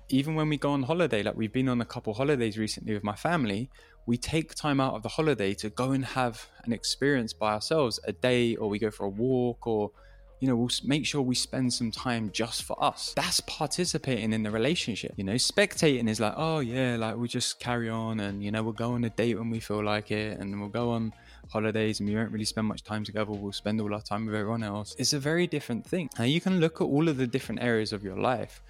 Even 0.10 0.36
when 0.36 0.48
we 0.48 0.58
go 0.58 0.72
on 0.72 0.84
holiday, 0.84 1.22
like 1.22 1.36
we've 1.36 1.52
been 1.52 1.68
on 1.68 1.82
a 1.82 1.86
couple 1.86 2.14
holidays 2.14 2.58
recently 2.58 2.94
with 2.94 3.04
my 3.04 3.16
family, 3.16 3.70
we 4.06 4.18
take 4.18 4.56
time 4.56 4.80
out 4.80 4.94
of 4.94 5.04
the 5.04 5.10
holiday 5.10 5.54
to 5.56 5.70
go 5.70 5.92
and 5.92 6.06
have 6.06 6.48
an 6.64 6.72
experience 6.72 7.34
by 7.34 7.54
ourselves 7.54 8.00
a 8.06 8.14
day 8.14 8.56
or 8.56 8.70
we 8.70 8.80
go 8.80 8.90
for 8.90 9.06
a 9.06 9.10
walk 9.10 9.68
or 9.68 9.92
you 10.40 10.48
know, 10.48 10.56
we'll 10.56 10.70
make 10.84 11.06
sure 11.06 11.22
we 11.22 11.34
spend 11.34 11.74
some 11.74 11.90
time 11.90 12.30
just 12.32 12.64
for 12.64 12.82
us. 12.84 13.14
That's 13.16 13.40
participating 13.42 14.34
in 14.34 14.44
the 14.44 14.52
relationship. 14.52 15.14
You 15.16 15.24
know, 15.24 15.34
spectating 15.34 16.08
is 16.08 16.20
like, 16.20 16.36
oh 16.38 16.60
yeah, 16.60 16.96
like 16.96 17.18
we 17.18 17.28
just 17.28 17.60
carry 17.60 17.90
on 17.90 18.20
and, 18.20 18.44
you 18.44 18.52
know, 18.52 18.62
we'll 18.62 18.74
go 18.74 18.92
on 18.92 19.04
a 19.04 19.10
date 19.10 19.38
when 19.38 19.50
we 19.50 19.60
feel 19.60 19.84
like 19.84 20.12
it 20.12 20.40
and 20.40 20.60
we'll 20.60 20.70
go 20.70 20.92
on 20.92 21.12
holidays 21.50 22.00
and 22.00 22.08
we 22.08 22.16
won't 22.16 22.32
really 22.32 22.46
spend 22.46 22.68
much 22.68 22.84
time 22.84 23.04
together. 23.04 23.32
We'll 23.32 23.52
spend 23.52 23.82
all 23.82 23.94
our 23.94 24.02
time 24.02 24.28
with 24.28 24.36
everyone 24.36 24.62
else. 24.62 24.96
It's 25.00 25.14
a 25.14 25.20
very 25.20 25.48
different 25.48 25.86
thing. 25.86 26.10
Now 26.20 26.26
you 26.26 26.40
can 26.40 26.60
look 26.60 26.82
at 26.82 26.84
all 26.84 27.10
of 27.10 27.18
the 27.18 27.26
different 27.26 27.64
areas 27.64 27.92
of 27.92 28.04
your 28.04 28.18
life 28.18 28.62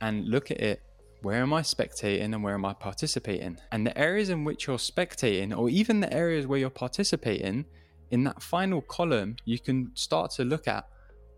and 0.00 0.28
look 0.28 0.50
at 0.50 0.60
it 0.60 0.82
where 1.22 1.42
am 1.42 1.52
I 1.52 1.62
spectating 1.62 2.32
and 2.32 2.42
where 2.42 2.54
am 2.54 2.64
I 2.64 2.72
participating? 2.72 3.58
And 3.72 3.86
the 3.86 3.96
areas 3.98 4.28
in 4.28 4.44
which 4.44 4.66
you're 4.66 4.76
spectating, 4.76 5.56
or 5.56 5.68
even 5.68 6.00
the 6.00 6.12
areas 6.12 6.46
where 6.46 6.58
you're 6.58 6.70
participating, 6.70 7.64
in 8.10 8.24
that 8.24 8.42
final 8.42 8.80
column, 8.82 9.36
you 9.44 9.58
can 9.58 9.90
start 9.94 10.30
to 10.32 10.44
look 10.44 10.68
at 10.68 10.88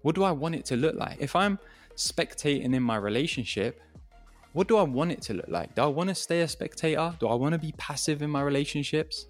what 0.03 0.15
do 0.15 0.23
I 0.23 0.33
want 0.33 0.55
it 0.55 0.65
to 0.67 0.77
look 0.77 0.95
like? 0.97 1.17
If 1.21 1.35
I'm 1.35 1.59
spectating 1.97 2.75
in 2.75 2.83
my 2.83 2.97
relationship, 2.97 3.81
what 4.53 4.69
do 4.69 4.77
I 4.77 4.83
want 4.83 5.13
it 5.13 5.23
to 5.23 5.35
look 5.35 5.49
like? 5.49 5.75
Do 5.75 5.83
I 5.83 5.87
want 5.87 6.09
to 6.09 6.15
stay 6.15 6.41
a 6.43 6.49
spectator? 6.49 7.15
Do 7.21 7.29
I 7.29 7.35
want 7.35 7.53
to 7.53 7.59
be 7.59 7.73
passive 7.77 8.23
in 8.23 8.31
my 8.31 8.43
relationships? 8.43 9.27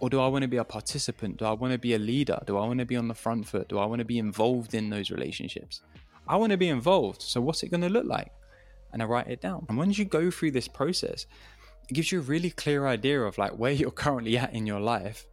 Or 0.00 0.08
do 0.08 0.20
I 0.20 0.28
want 0.28 0.42
to 0.42 0.48
be 0.48 0.56
a 0.56 0.64
participant? 0.64 1.36
Do 1.36 1.44
I 1.44 1.52
want 1.52 1.72
to 1.72 1.78
be 1.78 1.94
a 1.94 1.98
leader? 1.98 2.38
Do 2.46 2.56
I 2.56 2.66
want 2.66 2.78
to 2.78 2.86
be 2.86 2.96
on 2.96 3.08
the 3.08 3.14
front 3.14 3.46
foot? 3.46 3.68
Do 3.68 3.78
I 3.78 3.84
want 3.84 3.98
to 3.98 4.04
be 4.04 4.18
involved 4.18 4.74
in 4.74 4.88
those 4.88 5.10
relationships? 5.10 5.82
I 6.26 6.36
want 6.36 6.52
to 6.52 6.56
be 6.56 6.68
involved. 6.68 7.20
So, 7.20 7.40
what's 7.40 7.62
it 7.62 7.70
going 7.70 7.82
to 7.82 7.90
look 7.90 8.06
like? 8.06 8.32
And 8.92 9.02
I 9.02 9.06
write 9.06 9.28
it 9.28 9.40
down. 9.40 9.66
And 9.68 9.78
once 9.78 9.98
you 9.98 10.04
go 10.04 10.30
through 10.30 10.52
this 10.52 10.68
process, 10.68 11.26
it 11.88 11.94
gives 11.94 12.12
you 12.12 12.20
a 12.20 12.22
really 12.22 12.50
clear 12.50 12.86
idea 12.86 13.20
of 13.22 13.38
like 13.38 13.52
where 13.52 13.72
you're 13.72 13.90
currently 14.04 14.36
at 14.38 14.54
in 14.54 14.66
your 14.66 14.80
life 14.80 15.26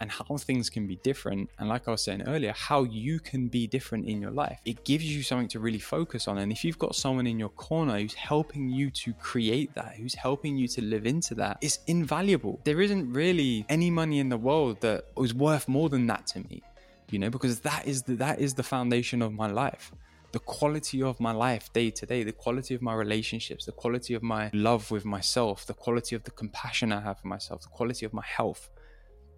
and 0.00 0.10
how 0.10 0.36
things 0.36 0.68
can 0.68 0.86
be 0.86 0.96
different. 0.96 1.48
And 1.58 1.68
like 1.68 1.88
I 1.88 1.90
was 1.90 2.02
saying 2.02 2.22
earlier, 2.22 2.52
how 2.52 2.84
you 2.84 3.18
can 3.18 3.48
be 3.48 3.66
different 3.66 4.06
in 4.06 4.20
your 4.20 4.30
life. 4.30 4.60
It 4.64 4.84
gives 4.84 5.04
you 5.04 5.22
something 5.22 5.48
to 5.48 5.60
really 5.60 5.78
focus 5.78 6.28
on. 6.28 6.38
And 6.38 6.52
if 6.52 6.64
you've 6.64 6.78
got 6.78 6.94
someone 6.94 7.26
in 7.26 7.38
your 7.38 7.48
corner 7.50 7.98
who's 7.98 8.14
helping 8.14 8.68
you 8.68 8.90
to 8.90 9.12
create 9.14 9.74
that, 9.74 9.94
who's 9.94 10.14
helping 10.14 10.56
you 10.56 10.68
to 10.68 10.82
live 10.82 11.06
into 11.06 11.34
that, 11.36 11.58
it's 11.60 11.78
invaluable. 11.86 12.60
There 12.64 12.80
isn't 12.80 13.12
really 13.12 13.64
any 13.68 13.90
money 13.90 14.18
in 14.18 14.28
the 14.28 14.36
world 14.36 14.80
that 14.82 15.06
is 15.18 15.34
worth 15.34 15.68
more 15.68 15.88
than 15.88 16.06
that 16.08 16.26
to 16.28 16.40
me, 16.40 16.62
you 17.10 17.18
know, 17.18 17.30
because 17.30 17.60
that 17.60 17.86
is 17.86 18.02
the, 18.02 18.16
that 18.16 18.38
is 18.38 18.54
the 18.54 18.62
foundation 18.62 19.22
of 19.22 19.32
my 19.32 19.46
life 19.46 19.92
the 20.32 20.38
quality 20.38 21.02
of 21.02 21.18
my 21.20 21.32
life 21.32 21.72
day 21.72 21.90
to 21.90 22.06
day, 22.06 22.22
the 22.22 22.32
quality 22.32 22.74
of 22.74 22.82
my 22.82 22.94
relationships, 22.94 23.64
the 23.64 23.72
quality 23.72 24.14
of 24.14 24.22
my 24.22 24.50
love 24.52 24.90
with 24.90 25.04
myself, 25.04 25.66
the 25.66 25.74
quality 25.74 26.14
of 26.14 26.24
the 26.24 26.30
compassion 26.30 26.92
I 26.92 27.00
have 27.00 27.20
for 27.20 27.28
myself, 27.28 27.62
the 27.62 27.68
quality 27.68 28.04
of 28.04 28.12
my 28.12 28.24
health 28.24 28.68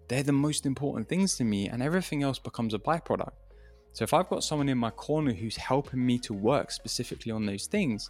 they're 0.09 0.23
the 0.23 0.31
most 0.33 0.65
important 0.65 1.07
things 1.07 1.37
to 1.37 1.43
me, 1.43 1.69
and 1.69 1.81
everything 1.81 2.23
else 2.23 2.39
becomes 2.39 2.73
a 2.73 2.79
byproduct. 2.79 3.31
So 3.93 4.03
if 4.03 4.13
I've 4.13 4.27
got 4.27 4.43
someone 4.43 4.67
in 4.67 4.77
my 4.77 4.89
corner 4.89 5.33
who's 5.33 5.55
helping 5.55 6.03
me 6.03 6.17
to 6.19 6.33
work 6.33 6.71
specifically 6.71 7.31
on 7.31 7.45
those 7.45 7.67
things, 7.67 8.09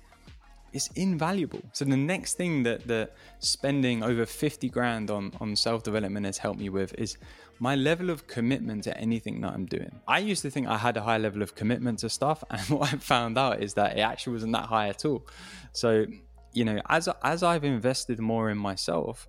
it's 0.73 0.87
invaluable. 0.95 1.61
So 1.73 1.85
the 1.85 1.97
next 1.97 2.35
thing 2.35 2.63
that 2.63 2.87
the 2.87 3.09
spending 3.39 4.03
over 4.03 4.25
50 4.25 4.69
grand 4.69 5.09
on, 5.11 5.33
on 5.39 5.55
self-development 5.55 6.25
has 6.25 6.37
helped 6.37 6.59
me 6.59 6.69
with 6.69 6.93
is 6.97 7.17
my 7.59 7.75
level 7.75 8.09
of 8.09 8.27
commitment 8.27 8.83
to 8.85 8.97
anything 8.97 9.41
that 9.41 9.53
I'm 9.53 9.65
doing. 9.65 9.99
I 10.07 10.19
used 10.19 10.41
to 10.43 10.49
think 10.49 10.67
I 10.67 10.77
had 10.77 10.95
a 10.97 11.01
high 11.01 11.17
level 11.17 11.41
of 11.41 11.55
commitment 11.55 11.99
to 11.99 12.09
stuff, 12.09 12.43
and 12.49 12.61
what 12.69 12.93
I 12.93 12.97
found 12.97 13.37
out 13.37 13.61
is 13.61 13.73
that 13.75 13.97
it 13.97 14.01
actually 14.01 14.33
wasn't 14.33 14.53
that 14.53 14.65
high 14.65 14.87
at 14.89 15.05
all. 15.05 15.27
So, 15.73 16.05
you 16.53 16.65
know, 16.65 16.79
as 16.89 17.09
as 17.23 17.43
I've 17.43 17.63
invested 17.63 18.19
more 18.19 18.49
in 18.49 18.57
myself, 18.57 19.27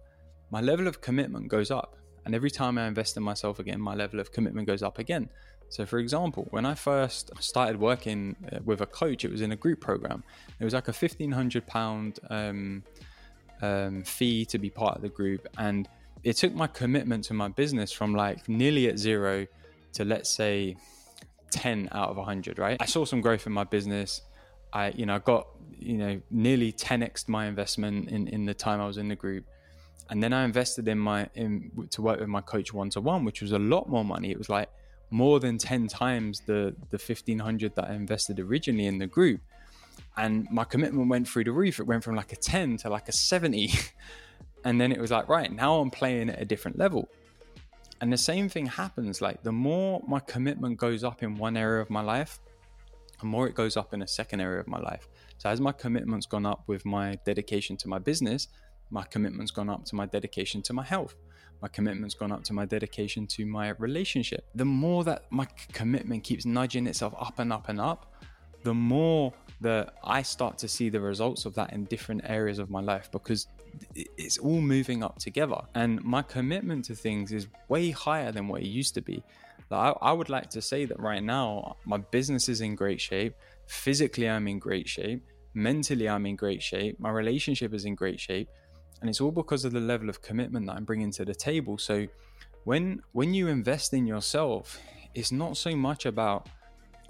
my 0.51 0.61
level 0.61 0.87
of 0.87 1.01
commitment 1.01 1.49
goes 1.49 1.71
up. 1.71 1.97
And 2.25 2.35
every 2.35 2.51
time 2.51 2.77
I 2.77 2.87
invest 2.87 3.17
in 3.17 3.23
myself 3.23 3.59
again, 3.59 3.81
my 3.81 3.95
level 3.95 4.21
of 4.21 4.31
commitment 4.31 4.67
goes 4.67 4.83
up 4.83 4.99
again. 4.99 5.31
So, 5.71 5.87
for 5.87 5.99
example, 5.99 6.49
when 6.51 6.67
I 6.67 6.75
first 6.75 7.31
started 7.39 7.79
working 7.79 8.35
uh, 8.53 8.59
with 8.65 8.81
a 8.81 8.87
coach, 8.87 9.25
it 9.25 9.31
was 9.31 9.41
in 9.41 9.53
a 9.53 9.57
group 9.57 9.81
program. 9.81 10.25
It 10.59 10.65
was 10.65 10.75
like 10.75 10.89
a 10.89 10.93
fifteen 10.93 11.31
hundred 11.31 11.65
pound 11.67 12.19
um, 12.29 12.83
um, 13.63 14.03
fee 14.03 14.45
to 14.47 14.59
be 14.59 14.69
part 14.69 14.97
of 14.97 15.03
the 15.03 15.09
group, 15.09 15.47
and 15.59 15.89
it 16.25 16.37
took 16.37 16.53
my 16.55 16.67
commitment 16.67 17.25
to 17.25 17.35
my 17.35 17.49
business 17.49 17.93
from 17.93 18.15
like 18.15 18.49
nearly 18.49 18.89
at 18.89 18.99
zero 18.99 19.47
to 19.93 20.05
let's 20.05 20.29
say 20.29 20.77
ten 21.53 21.89
out 21.93 22.11
of 22.11 22.17
hundred. 22.17 22.59
Right? 22.59 22.77
I 22.81 22.87
saw 22.87 23.05
some 23.05 23.21
growth 23.21 23.47
in 23.47 23.53
my 23.53 23.65
business. 23.65 24.23
I, 24.73 24.91
you 24.91 25.07
know, 25.07 25.21
got 25.21 25.47
you 25.79 25.99
know 25.99 26.21
nearly 26.31 26.73
10x 26.73 27.29
my 27.29 27.47
investment 27.47 28.09
in 28.09 28.27
in 28.27 28.45
the 28.45 28.55
time 28.55 28.81
I 28.81 28.87
was 28.87 28.99
in 28.99 29.09
the 29.09 29.17
group 29.17 29.45
and 30.11 30.21
then 30.23 30.33
I 30.33 30.45
invested 30.45 30.89
in 30.89 30.99
my 30.99 31.29
in 31.35 31.71
to 31.91 32.03
work 32.03 32.19
with 32.19 32.29
my 32.29 32.41
coach 32.41 32.75
one 32.75 32.91
to 32.91 33.01
one, 33.01 33.25
which 33.25 33.41
was 33.41 33.53
a 33.53 33.59
lot 33.59 33.89
more 33.89 34.05
money. 34.05 34.31
It 34.33 34.39
was 34.39 34.49
like 34.49 34.69
more 35.11 35.41
than 35.41 35.59
ten 35.59 35.89
times 35.89 36.41
the 36.47 36.75
the 36.91 36.99
fifteen 36.99 37.39
hundred 37.39 37.75
that 37.77 37.91
I 37.91 37.95
invested 37.95 38.41
originally 38.41 38.87
in 38.87 38.99
the 38.99 39.07
group, 39.07 39.41
and 40.17 40.47
my 40.51 40.65
commitment 40.65 41.09
went 41.09 41.29
through 41.29 41.45
the 41.45 41.53
roof. 41.53 41.81
It 41.81 41.87
went 41.87 42.05
from 42.05 42.17
like 42.17 42.33
a 42.33 42.37
ten 42.37 42.77
to 42.79 42.91
like 42.91 43.09
a 43.09 43.13
seventy, 43.13 43.73
and 44.65 44.81
then 44.81 44.93
it 44.93 45.01
was 45.01 45.11
like 45.11 45.29
right 45.29 45.53
now 45.53 45.81
I'm 45.81 45.91
playing 45.91 46.31
at 46.31 46.41
a 46.41 46.45
different 46.45 46.79
level. 46.79 47.09
And 48.01 48.11
the 48.11 48.19
same 48.19 48.49
thing 48.49 48.67
happens. 48.67 49.21
Like 49.21 49.43
the 49.43 49.53
more 49.53 50.03
my 50.09 50.21
commitment 50.21 50.79
goes 50.79 51.05
up 51.05 51.23
in 51.23 51.37
one 51.37 51.57
area 51.57 51.83
of 51.83 51.91
my 51.91 52.01
life, 52.01 52.41
the 53.21 53.27
more 53.27 53.47
it 53.47 53.55
goes 53.55 53.77
up 53.77 53.93
in 53.93 54.03
a 54.03 54.09
second 54.09 54.41
area 54.41 54.61
of 54.61 54.67
my 54.67 54.81
life. 54.81 55.09
So 55.39 55.49
as 55.49 55.61
my 55.61 55.73
commitment's 55.73 56.27
gone 56.27 56.47
up 56.47 56.63
with 56.67 56.85
my 56.85 57.19
dedication 57.25 57.77
to 57.79 57.89
my 57.89 57.99
business, 57.99 58.49
my 58.91 59.05
commitment's 59.05 59.51
gone 59.51 59.69
up 59.69 59.85
to 59.87 59.95
my 59.95 60.07
dedication 60.07 60.63
to 60.63 60.73
my 60.73 60.83
health. 60.85 61.15
My 61.63 61.69
commitment's 61.69 62.15
gone 62.15 62.33
up 62.33 62.43
to 62.45 62.53
my 62.53 62.65
dedication 62.65 63.27
to 63.29 63.47
my 63.47 63.71
relationship. 63.71 64.47
The 64.55 64.65
more 64.65 65.05
that 65.05 65.25
my 65.31 65.47
commitment 65.73 66.25
keeps 66.25 66.47
nudging 66.47 66.87
itself 66.87 67.15
up 67.19 67.39
and 67.39 67.53
up 67.53 67.69
and 67.69 67.81
up, 67.81 68.15
the 68.63 68.75
more 68.75 69.33
that 69.61 69.95
I 70.05 70.23
start 70.23 70.59
to 70.59 70.69
see 70.69 70.89
the 70.89 71.01
results 71.01 71.45
of 71.45 71.55
that 71.55 71.73
in 71.73 71.85
different 71.85 72.23
areas 72.25 72.59
of 72.59 72.71
my 72.71 72.81
life 72.81 73.11
because 73.11 73.47
it's 73.95 74.39
all 74.39 74.61
moving 74.61 75.03
up 75.03 75.19
together. 75.19 75.61
And 75.75 76.03
my 76.03 76.23
commitment 76.23 76.85
to 76.87 76.95
things 76.95 77.33
is 77.33 77.47
way 77.69 77.91
higher 77.91 78.33
than 78.33 78.49
what 78.49 78.63
it 78.63 78.69
used 78.69 78.95
to 78.95 79.03
be. 79.03 79.23
Like 79.71 79.97
I, 80.01 80.11
I 80.11 80.13
would 80.13 80.29
like 80.29 80.51
to 80.51 80.63
say 80.63 80.85
that 80.87 80.99
right 80.99 81.23
now, 81.23 81.77
my 81.85 81.99
business 81.99 82.49
is 82.49 82.61
in 82.61 82.75
great 82.75 83.01
shape. 83.01 83.35
Physically, 83.67 84.29
I'm 84.29 84.49
in 84.49 84.59
great 84.59 84.89
shape. 84.89 85.23
Mentally, 85.55 86.09
I'm 86.09 86.27
in 86.27 86.37
great 86.37 86.63
shape. 86.63 86.99
My 86.99 87.11
relationship 87.11 87.75
is 87.75 87.85
in 87.85 87.95
great 87.95 88.19
shape 88.19 88.49
and 89.01 89.09
it's 89.09 89.21
all 89.21 89.31
because 89.31 89.65
of 89.65 89.73
the 89.73 89.81
level 89.81 90.09
of 90.09 90.23
commitment 90.23 90.67
that 90.67 90.77
I'm 90.77 90.85
bringing 90.85 91.11
to 91.13 91.25
the 91.25 91.35
table. 91.35 91.79
So 91.79 92.07
when 92.65 93.03
when 93.13 93.35
you 93.35 93.49
invest 93.49 93.95
in 93.95 94.07
yourself, 94.07 94.81
it's 95.15 95.33
not 95.33 95.57
so 95.57 95.75
much 95.75 96.07
about 96.07 96.49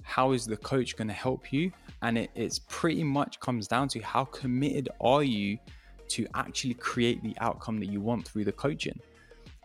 how 0.03 0.33
is 0.33 0.47
the 0.47 0.57
coach 0.57 0.97
going 0.97 1.09
to 1.09 1.15
help 1.15 1.53
you, 1.53 1.73
and 2.03 2.17
it, 2.17 2.31
it's 2.35 2.59
pretty 2.59 3.05
much 3.05 3.41
comes 3.41 3.69
down 3.69 3.89
to 3.89 4.01
how 4.01 4.25
committed 4.25 4.89
are 5.01 5.23
you 5.23 5.59
to 6.09 6.27
actually 6.35 6.75
create 6.75 7.23
the 7.23 7.37
outcome 7.41 7.79
that 7.79 7.87
you 7.87 8.01
want 8.01 8.27
through 8.27 8.45
the 8.45 8.53
coaching. 8.53 8.99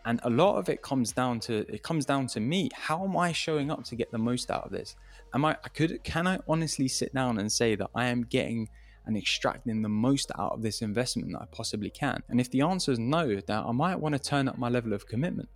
And 0.04 0.20
a 0.22 0.30
lot 0.30 0.56
of 0.56 0.68
it 0.68 0.82
comes 0.82 1.10
down 1.10 1.40
to 1.40 1.66
it 1.72 1.82
comes 1.82 2.04
down 2.04 2.28
to 2.28 2.40
me. 2.40 2.68
How 2.74 3.04
am 3.04 3.16
I 3.16 3.32
showing 3.32 3.70
up 3.70 3.82
to 3.84 3.96
get 3.96 4.10
the 4.12 4.18
most 4.18 4.50
out 4.50 4.64
of 4.64 4.70
this? 4.70 4.94
Am 5.34 5.44
I 5.44 5.54
could 5.54 6.02
can 6.04 6.26
I 6.26 6.38
honestly 6.48 6.88
sit 6.88 7.12
down 7.14 7.38
and 7.38 7.50
say 7.50 7.74
that 7.74 7.90
I 7.94 8.06
am 8.06 8.22
getting 8.22 8.68
and 9.06 9.16
extracting 9.16 9.82
the 9.82 9.88
most 9.88 10.30
out 10.38 10.52
of 10.52 10.62
this 10.62 10.82
investment 10.82 11.32
that 11.32 11.42
I 11.42 11.46
possibly 11.52 11.90
can? 11.90 12.22
And 12.28 12.40
if 12.40 12.50
the 12.50 12.62
answer 12.62 12.92
is 12.92 12.98
no, 12.98 13.40
then 13.40 13.58
I 13.58 13.72
might 13.72 13.96
want 13.96 14.14
to 14.14 14.18
turn 14.18 14.48
up 14.48 14.58
my 14.58 14.68
level 14.68 14.92
of 14.92 15.06
commitment. 15.06 15.48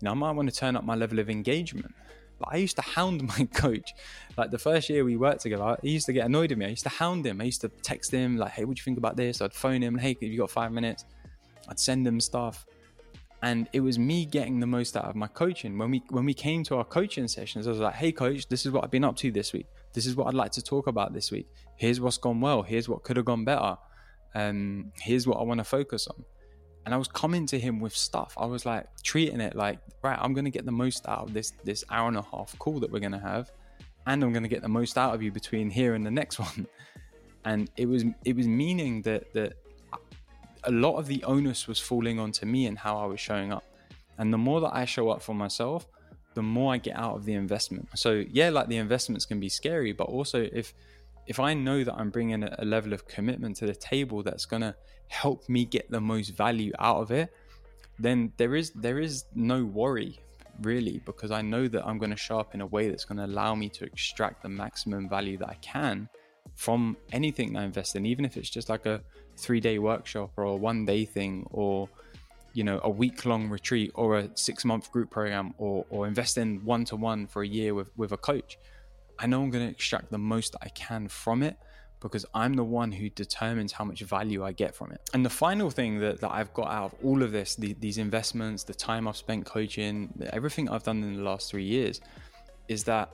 You 0.00 0.06
know, 0.06 0.12
I 0.12 0.14
might 0.14 0.32
want 0.32 0.48
to 0.48 0.54
turn 0.54 0.76
up 0.76 0.84
my 0.84 0.94
level 0.94 1.18
of 1.18 1.28
engagement. 1.28 1.94
But 2.38 2.50
I 2.52 2.56
used 2.56 2.76
to 2.76 2.82
hound 2.82 3.22
my 3.22 3.44
coach. 3.54 3.94
Like 4.36 4.50
the 4.50 4.58
first 4.58 4.88
year 4.88 5.04
we 5.04 5.16
worked 5.16 5.42
together, 5.42 5.76
he 5.82 5.90
used 5.90 6.06
to 6.06 6.12
get 6.12 6.26
annoyed 6.26 6.52
at 6.52 6.58
me. 6.58 6.66
I 6.66 6.70
used 6.70 6.84
to 6.84 6.88
hound 6.88 7.26
him. 7.26 7.40
I 7.40 7.44
used 7.44 7.60
to 7.62 7.68
text 7.68 8.12
him 8.12 8.36
like, 8.36 8.52
"Hey, 8.52 8.64
what 8.64 8.76
do 8.76 8.80
you 8.80 8.84
think 8.84 8.98
about 8.98 9.16
this?" 9.16 9.40
I'd 9.40 9.52
phone 9.52 9.82
him, 9.82 9.98
"Hey, 9.98 10.14
have 10.14 10.22
you 10.22 10.38
got 10.38 10.50
five 10.50 10.72
minutes?" 10.72 11.04
I'd 11.68 11.78
send 11.78 12.06
him 12.06 12.20
stuff, 12.20 12.64
and 13.42 13.68
it 13.72 13.80
was 13.80 13.98
me 13.98 14.24
getting 14.24 14.60
the 14.60 14.66
most 14.66 14.96
out 14.96 15.04
of 15.04 15.16
my 15.16 15.26
coaching. 15.26 15.76
When 15.76 15.90
we 15.90 16.02
when 16.10 16.24
we 16.24 16.34
came 16.34 16.62
to 16.64 16.76
our 16.76 16.84
coaching 16.84 17.28
sessions, 17.28 17.66
I 17.66 17.70
was 17.70 17.80
like, 17.80 17.94
"Hey, 17.94 18.12
coach, 18.12 18.48
this 18.48 18.64
is 18.64 18.72
what 18.72 18.84
I've 18.84 18.90
been 18.90 19.04
up 19.04 19.16
to 19.16 19.32
this 19.32 19.52
week. 19.52 19.66
This 19.92 20.06
is 20.06 20.16
what 20.16 20.26
I'd 20.28 20.34
like 20.34 20.52
to 20.52 20.62
talk 20.62 20.86
about 20.86 21.12
this 21.12 21.30
week. 21.30 21.48
Here's 21.76 22.00
what's 22.00 22.18
gone 22.18 22.40
well. 22.40 22.62
Here's 22.62 22.88
what 22.88 23.02
could 23.02 23.16
have 23.16 23.26
gone 23.26 23.44
better. 23.44 23.76
Um, 24.34 24.92
here's 25.00 25.26
what 25.26 25.38
I 25.38 25.42
want 25.42 25.58
to 25.58 25.64
focus 25.64 26.06
on. 26.06 26.24
And 26.84 26.94
I 26.94 26.96
was 26.96 27.08
coming 27.08 27.46
to 27.46 27.58
him 27.58 27.80
with 27.80 27.94
stuff. 27.94 28.34
I 28.38 28.46
was 28.46 28.64
like 28.64 28.86
treating 29.02 29.40
it 29.40 29.54
like, 29.54 29.78
right, 30.02 30.18
I'm 30.20 30.32
gonna 30.32 30.50
get 30.50 30.64
the 30.64 30.72
most 30.72 31.06
out 31.06 31.24
of 31.24 31.34
this 31.34 31.52
this 31.64 31.84
hour 31.90 32.08
and 32.08 32.16
a 32.16 32.22
half 32.22 32.58
call 32.58 32.80
that 32.80 32.90
we're 32.90 33.00
gonna 33.00 33.18
have, 33.18 33.50
and 34.06 34.22
I'm 34.22 34.32
gonna 34.32 34.48
get 34.48 34.62
the 34.62 34.68
most 34.68 34.96
out 34.96 35.14
of 35.14 35.22
you 35.22 35.30
between 35.30 35.68
here 35.68 35.94
and 35.94 36.06
the 36.06 36.10
next 36.10 36.38
one. 36.48 36.66
And 37.44 37.70
it 37.76 37.86
was 37.86 38.04
it 38.24 38.36
was 38.36 38.46
meaning 38.46 39.02
that 39.02 39.32
that 39.34 39.54
a 40.64 40.70
lot 40.70 40.96
of 40.96 41.06
the 41.06 41.22
onus 41.24 41.68
was 41.68 41.78
falling 41.78 42.18
onto 42.18 42.46
me 42.46 42.66
and 42.66 42.78
how 42.78 42.98
I 42.98 43.06
was 43.06 43.20
showing 43.20 43.52
up. 43.52 43.64
And 44.18 44.32
the 44.32 44.38
more 44.38 44.60
that 44.60 44.74
I 44.74 44.84
show 44.84 45.10
up 45.10 45.22
for 45.22 45.34
myself, 45.34 45.86
the 46.38 46.42
more 46.58 46.72
I 46.72 46.78
get 46.78 46.96
out 46.96 47.14
of 47.16 47.24
the 47.24 47.34
investment. 47.44 47.88
So 47.96 48.10
yeah, 48.38 48.48
like 48.50 48.68
the 48.68 48.76
investments 48.76 49.24
can 49.26 49.40
be 49.40 49.48
scary, 49.48 49.92
but 49.92 50.06
also 50.16 50.38
if 50.62 50.72
if 51.26 51.38
I 51.40 51.52
know 51.52 51.78
that 51.86 51.94
I'm 52.00 52.10
bringing 52.10 52.44
a, 52.44 52.64
level 52.64 52.92
of 52.92 53.00
commitment 53.16 53.56
to 53.56 53.66
the 53.66 53.74
table 53.74 54.22
that's 54.22 54.46
gonna 54.52 54.74
help 55.08 55.48
me 55.48 55.64
get 55.64 55.90
the 55.90 56.00
most 56.00 56.28
value 56.44 56.72
out 56.78 56.98
of 57.04 57.10
it, 57.10 57.28
then 57.98 58.18
there 58.36 58.54
is 58.54 58.70
there 58.86 59.00
is 59.00 59.24
no 59.34 59.64
worry 59.64 60.12
really, 60.62 61.00
because 61.10 61.30
I 61.30 61.42
know 61.42 61.68
that 61.68 61.86
I'm 61.86 61.98
going 61.98 62.10
to 62.10 62.22
show 62.28 62.38
up 62.40 62.54
in 62.54 62.60
a 62.60 62.66
way 62.66 62.88
that's 62.88 63.04
going 63.04 63.18
to 63.18 63.26
allow 63.26 63.54
me 63.54 63.68
to 63.78 63.84
extract 63.84 64.42
the 64.42 64.48
maximum 64.48 65.08
value 65.08 65.36
that 65.38 65.48
I 65.48 65.58
can 65.72 66.08
from 66.54 66.96
anything 67.12 67.56
I 67.56 67.64
invest 67.64 67.94
in, 67.96 68.04
even 68.06 68.24
if 68.24 68.36
it's 68.36 68.50
just 68.50 68.68
like 68.68 68.84
a 68.86 69.00
three 69.36 69.60
day 69.60 69.78
workshop 69.78 70.30
or 70.36 70.44
a 70.44 70.56
one 70.56 70.84
day 70.84 71.04
thing 71.04 71.46
or 71.50 71.88
you 72.52 72.64
know 72.64 72.80
a 72.82 72.90
week 72.90 73.24
long 73.24 73.48
retreat 73.48 73.90
or 73.94 74.18
a 74.18 74.30
six 74.34 74.64
month 74.64 74.90
group 74.90 75.10
program 75.10 75.54
or 75.58 75.84
or 75.90 76.06
invest 76.06 76.38
in 76.38 76.64
one 76.64 76.84
to 76.84 76.96
one 76.96 77.26
for 77.26 77.42
a 77.42 77.46
year 77.46 77.74
with 77.74 77.90
with 77.96 78.12
a 78.12 78.16
coach 78.16 78.58
i 79.18 79.26
know 79.26 79.42
i'm 79.42 79.50
going 79.50 79.64
to 79.64 79.70
extract 79.70 80.10
the 80.10 80.18
most 80.18 80.52
that 80.52 80.60
i 80.62 80.68
can 80.70 81.08
from 81.08 81.42
it 81.42 81.56
because 82.00 82.24
i'm 82.34 82.54
the 82.54 82.64
one 82.64 82.92
who 82.92 83.08
determines 83.10 83.72
how 83.72 83.84
much 83.84 84.00
value 84.02 84.44
i 84.44 84.52
get 84.52 84.74
from 84.74 84.90
it 84.92 85.00
and 85.14 85.24
the 85.24 85.30
final 85.30 85.70
thing 85.70 85.98
that, 85.98 86.20
that 86.20 86.30
i've 86.30 86.52
got 86.54 86.68
out 86.68 86.92
of 86.92 86.94
all 87.04 87.22
of 87.22 87.32
this 87.32 87.54
the, 87.56 87.74
these 87.80 87.98
investments 87.98 88.64
the 88.64 88.74
time 88.74 89.06
i've 89.06 89.16
spent 89.16 89.44
coaching 89.44 90.12
everything 90.32 90.68
i've 90.68 90.82
done 90.82 91.02
in 91.02 91.16
the 91.16 91.22
last 91.22 91.50
three 91.50 91.64
years 91.64 92.00
is 92.68 92.84
that 92.84 93.10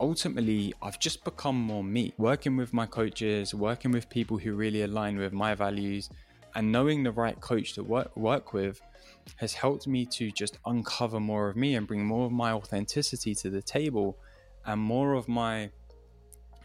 ultimately 0.00 0.72
I've 0.82 0.98
just 0.98 1.24
become 1.24 1.56
more 1.56 1.84
me. 1.84 2.12
Working 2.18 2.56
with 2.56 2.72
my 2.72 2.86
coaches, 2.86 3.54
working 3.54 3.92
with 3.92 4.08
people 4.08 4.38
who 4.38 4.54
really 4.54 4.82
align 4.82 5.16
with 5.18 5.32
my 5.32 5.54
values, 5.54 6.10
and 6.54 6.70
knowing 6.70 7.02
the 7.02 7.12
right 7.12 7.40
coach 7.40 7.74
to 7.74 7.82
work, 7.82 8.16
work 8.16 8.52
with 8.52 8.80
has 9.36 9.54
helped 9.54 9.86
me 9.86 10.04
to 10.06 10.30
just 10.30 10.58
uncover 10.66 11.20
more 11.20 11.48
of 11.48 11.56
me 11.56 11.74
and 11.74 11.86
bring 11.86 12.04
more 12.04 12.26
of 12.26 12.32
my 12.32 12.52
authenticity 12.52 13.34
to 13.34 13.50
the 13.50 13.62
table 13.62 14.18
and 14.66 14.80
more 14.80 15.14
of 15.14 15.28
my 15.28 15.70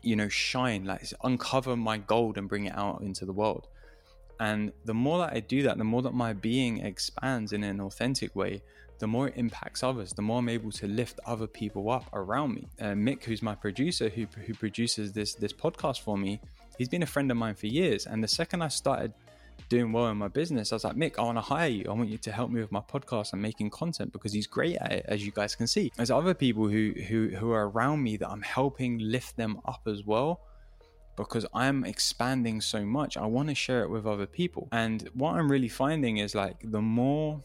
you 0.01 0.15
know 0.15 0.29
shine 0.29 0.85
like 0.85 1.05
uncover 1.23 1.75
my 1.75 1.97
gold 1.97 2.37
and 2.37 2.47
bring 2.47 2.65
it 2.65 2.75
out 2.75 3.01
into 3.01 3.25
the 3.25 3.33
world. 3.33 3.67
And 4.41 4.71
the 4.85 4.93
more 4.93 5.19
that 5.19 5.33
i 5.33 5.41
do 5.41 5.63
that 5.63 5.77
the 5.77 5.83
more 5.83 6.01
that 6.01 6.13
my 6.13 6.33
being 6.33 6.79
expands 6.85 7.51
in 7.51 7.63
an 7.63 7.81
authentic 7.81 8.35
way 8.35 8.61
the 8.99 9.07
more 9.07 9.27
it 9.29 9.33
impacts 9.37 9.83
others 9.83 10.13
the 10.13 10.21
more 10.21 10.39
i'm 10.39 10.49
able 10.49 10.71
to 10.71 10.87
lift 10.87 11.19
other 11.25 11.47
people 11.47 11.89
up 11.89 12.05
around 12.13 12.53
me. 12.53 12.67
Uh, 12.79 12.93
mick 12.93 13.23
who's 13.23 13.41
my 13.41 13.55
producer 13.55 14.07
who, 14.07 14.25
who 14.45 14.53
produces 14.53 15.11
this 15.11 15.33
this 15.33 15.51
podcast 15.51 15.99
for 16.01 16.17
me 16.17 16.39
he's 16.77 16.87
been 16.87 17.03
a 17.03 17.11
friend 17.13 17.29
of 17.31 17.37
mine 17.37 17.55
for 17.55 17.67
years. 17.67 18.05
And 18.05 18.23
the 18.23 18.29
second 18.29 18.61
i 18.61 18.69
started 18.69 19.13
doing 19.69 19.91
well 19.91 20.07
in 20.07 20.17
my 20.17 20.27
business, 20.27 20.71
I 20.71 20.75
was 20.75 20.83
like, 20.83 20.95
Mick, 20.95 21.19
I 21.19 21.21
want 21.21 21.37
to 21.37 21.41
hire 21.41 21.69
you. 21.69 21.85
I 21.87 21.93
want 21.93 22.09
you 22.09 22.17
to 22.17 22.31
help 22.31 22.51
me 22.51 22.59
with 22.59 22.71
my 22.71 22.81
podcast 22.81 23.33
and 23.33 23.41
making 23.41 23.69
content 23.69 24.11
because 24.11 24.33
he's 24.33 24.47
great 24.47 24.77
at 24.77 24.91
it, 24.91 25.05
as 25.07 25.25
you 25.25 25.31
guys 25.31 25.55
can 25.55 25.67
see. 25.67 25.91
There's 25.95 26.11
other 26.11 26.33
people 26.33 26.67
who 26.67 26.93
who 27.07 27.29
who 27.29 27.51
are 27.51 27.69
around 27.69 28.03
me 28.03 28.17
that 28.17 28.29
I'm 28.29 28.41
helping 28.41 28.97
lift 28.99 29.37
them 29.37 29.61
up 29.65 29.81
as 29.87 30.03
well 30.03 30.41
because 31.15 31.45
I'm 31.53 31.83
expanding 31.85 32.61
so 32.61 32.85
much. 32.85 33.17
I 33.17 33.25
want 33.25 33.49
to 33.49 33.55
share 33.55 33.83
it 33.83 33.89
with 33.89 34.05
other 34.05 34.25
people. 34.25 34.69
And 34.71 35.09
what 35.13 35.35
I'm 35.35 35.51
really 35.51 35.67
finding 35.67 36.17
is 36.17 36.33
like 36.33 36.57
the 36.63 36.81
more 36.81 37.41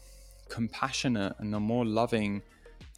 compassionate 0.49 1.33
and 1.39 1.53
the 1.53 1.59
more 1.59 1.85
loving 1.85 2.41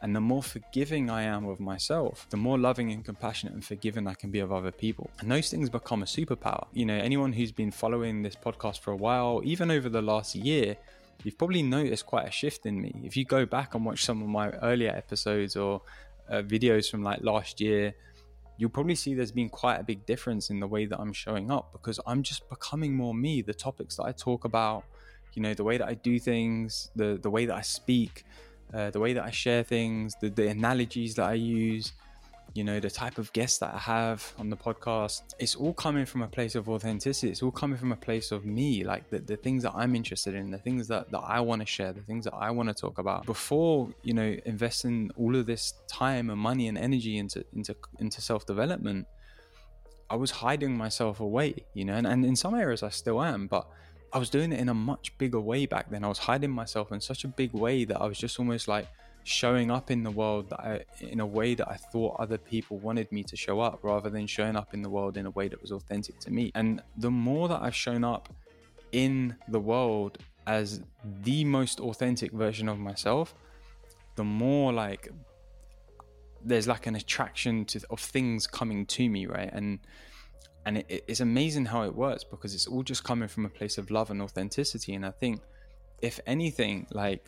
and 0.02 0.16
the 0.16 0.22
more 0.22 0.44
forgiving 0.44 1.10
I 1.10 1.24
am 1.24 1.48
of 1.48 1.60
myself, 1.60 2.28
the 2.30 2.38
more 2.38 2.58
loving 2.58 2.92
and 2.92 3.04
compassionate 3.04 3.54
and 3.54 3.66
forgiving 3.66 4.08
I 4.08 4.14
can 4.14 4.30
be 4.30 4.40
of 4.40 4.52
other 4.52 4.72
people. 4.72 5.10
And 5.20 5.32
those 5.32 5.50
things 5.50 5.70
become 5.70 6.04
a 6.04 6.06
superpower. 6.06 6.68
You 6.72 6.86
know, 6.86 6.94
anyone 6.96 7.34
who's 7.34 7.52
been 7.52 7.72
following 7.72 8.22
this 8.22 8.36
podcast 8.36 8.80
for 8.80 8.92
a 8.92 8.96
while, 8.96 9.42
even 9.44 9.72
over 9.72 9.90
the 9.90 10.02
last 10.02 10.36
year, 10.36 10.78
you've 11.24 11.38
probably 11.38 11.64
noticed 11.64 12.06
quite 12.06 12.28
a 12.28 12.32
shift 12.32 12.66
in 12.66 12.80
me. 12.80 12.94
If 13.04 13.18
you 13.18 13.26
go 13.26 13.46
back 13.46 13.74
and 13.74 13.84
watch 13.86 14.04
some 14.04 14.22
of 14.22 14.28
my 14.28 14.50
earlier 14.62 14.92
episodes 14.92 15.56
or 15.56 15.82
uh, 16.30 16.44
videos 16.44 16.92
from 16.92 17.02
like 17.02 17.22
last 17.22 17.60
year, 17.60 17.96
you'll 18.58 18.70
probably 18.70 18.96
see 18.96 19.16
there's 19.16 19.32
been 19.32 19.50
quite 19.50 19.78
a 19.78 19.84
big 19.84 20.06
difference 20.06 20.50
in 20.50 20.60
the 20.60 20.68
way 20.68 20.86
that 20.86 21.00
I'm 21.00 21.14
showing 21.14 21.50
up 21.52 21.72
because 21.72 22.00
I'm 22.06 22.22
just 22.22 22.48
becoming 22.50 22.94
more 22.94 23.16
me. 23.16 23.42
The 23.42 23.54
topics 23.54 23.96
that 23.98 24.04
I 24.04 24.12
talk 24.12 24.46
about, 24.46 24.84
you 25.34 25.42
know, 25.42 25.54
the 25.54 25.64
way 25.64 25.78
that 25.78 25.88
I 25.88 25.94
do 25.96 26.20
things, 26.20 26.90
the 26.96 27.20
the 27.22 27.30
way 27.30 27.46
that 27.46 27.56
I 27.56 27.62
speak, 27.62 28.26
uh, 28.74 28.90
the 28.92 29.00
way 29.00 29.14
that 29.14 29.24
I 29.24 29.32
share 29.32 29.64
things, 29.64 30.16
the, 30.22 30.30
the 30.30 30.48
analogies 30.48 31.16
that 31.16 31.26
I 31.26 31.34
use, 31.34 31.94
you 32.54 32.64
know, 32.64 32.80
the 32.80 32.90
type 32.90 33.18
of 33.18 33.32
guests 33.34 33.60
that 33.60 33.74
I 33.74 33.78
have 33.78 34.34
on 34.38 34.50
the 34.50 34.58
podcast. 34.58 35.22
It's 35.40 35.56
all 35.56 35.74
coming 35.74 36.06
from 36.06 36.22
a 36.24 36.28
place 36.28 36.56
of 36.56 36.68
authenticity. 36.68 37.30
It's 37.30 37.44
all 37.44 37.52
coming 37.52 37.78
from 37.78 37.92
a 37.92 37.96
place 37.96 38.32
of 38.32 38.46
me, 38.46 38.84
like 38.84 39.10
the, 39.10 39.20
the 39.20 39.38
things 39.38 39.64
that 39.64 39.74
I'm 39.76 39.96
interested 39.96 40.34
in, 40.34 40.52
the 40.52 40.58
things 40.58 40.88
that, 40.88 41.12
that 41.12 41.20
I 41.20 41.40
want 41.40 41.62
to 41.62 41.66
share, 41.66 41.94
the 41.94 42.02
things 42.02 42.26
that 42.26 42.34
I 42.34 42.52
want 42.52 42.70
to 42.70 42.76
talk 42.76 42.98
about. 42.98 43.26
Before, 43.26 43.90
you 44.04 44.14
know, 44.14 44.36
investing 44.46 45.12
all 45.18 45.36
of 45.36 45.46
this 45.46 45.74
time 45.88 46.30
and 46.30 46.40
money 46.40 46.68
and 46.68 46.78
energy 46.78 47.18
into 47.18 47.46
into 47.54 47.76
into 48.00 48.22
self 48.22 48.46
development, 48.46 49.08
I 50.10 50.16
was 50.16 50.32
hiding 50.32 50.76
myself 50.76 51.20
away, 51.20 51.56
you 51.74 51.86
know, 51.86 51.94
and, 51.94 52.08
and 52.08 52.26
in 52.26 52.36
some 52.36 52.56
areas 52.56 52.82
I 52.82 52.90
still 52.90 53.22
am, 53.22 53.48
but 53.48 53.68
I 54.14 54.20
was 54.20 54.30
doing 54.30 54.52
it 54.52 54.60
in 54.60 54.70
a 54.70 54.74
much 54.74 55.18
bigger 55.18 55.40
way 55.40 55.66
back 55.66 55.90
then. 55.90 56.04
I 56.04 56.08
was 56.08 56.18
hiding 56.18 56.52
myself 56.52 56.92
in 56.92 57.02
such 57.02 57.24
a 57.24 57.28
big 57.28 57.54
way 57.54 57.84
that 57.86 58.02
I 58.02 58.08
was 58.08 58.18
just 58.18 58.40
almost 58.40 58.68
like 58.68 58.88
showing 59.24 59.70
up 59.70 59.92
in 59.92 60.04
the 60.04 60.12
world 60.12 60.50
that 60.50 60.60
I, 60.62 60.86
in 61.02 61.20
a 61.20 61.26
way 61.26 61.54
that 61.54 61.68
I 61.68 61.76
thought 61.76 62.16
other 62.18 62.38
people 62.38 62.80
wanted 62.80 63.12
me 63.12 63.24
to 63.24 63.36
show 63.36 63.60
up 63.60 63.80
rather 63.84 64.10
than 64.10 64.26
showing 64.26 64.56
up 64.56 64.74
in 64.74 64.82
the 64.82 64.90
world 64.90 65.18
in 65.18 65.26
a 65.26 65.32
way 65.32 65.50
that 65.50 65.62
was 65.62 65.72
authentic 65.72 66.18
to 66.20 66.32
me. 66.32 66.52
And 66.56 66.82
the 66.96 67.12
more 67.12 67.50
that 67.50 67.62
I've 67.62 67.76
shown 67.76 68.06
up 68.06 68.30
in 68.94 69.36
the 69.50 69.60
world 69.60 70.20
as 70.46 70.82
the 71.24 71.44
most 71.44 71.82
authentic 71.82 72.32
version 72.32 72.70
of 72.70 72.80
myself, 72.80 73.36
the 74.16 74.24
more 74.24 74.72
like 74.72 75.10
there's 76.44 76.68
like 76.68 76.88
an 76.88 76.96
attraction 76.96 77.66
to 77.66 77.82
of 77.90 78.00
things 78.00 78.48
coming 78.48 78.86
to 78.86 79.10
me, 79.10 79.26
right? 79.26 79.50
And 79.52 79.80
and 80.68 80.80
it, 80.80 81.06
it's 81.08 81.22
amazing 81.22 81.66
how 81.66 81.84
it 81.84 81.96
works 81.96 82.26
because 82.26 82.54
it's 82.54 82.68
all 82.68 82.84
just 82.84 83.06
coming 83.06 83.30
from 83.30 83.46
a 83.46 83.50
place 83.50 83.78
of 83.78 83.90
love 83.90 84.12
and 84.12 84.22
authenticity. 84.22 84.96
And 84.96 85.06
i 85.06 85.12
think 85.12 85.40
if 86.02 86.20
anything 86.28 86.86
like 86.92 87.26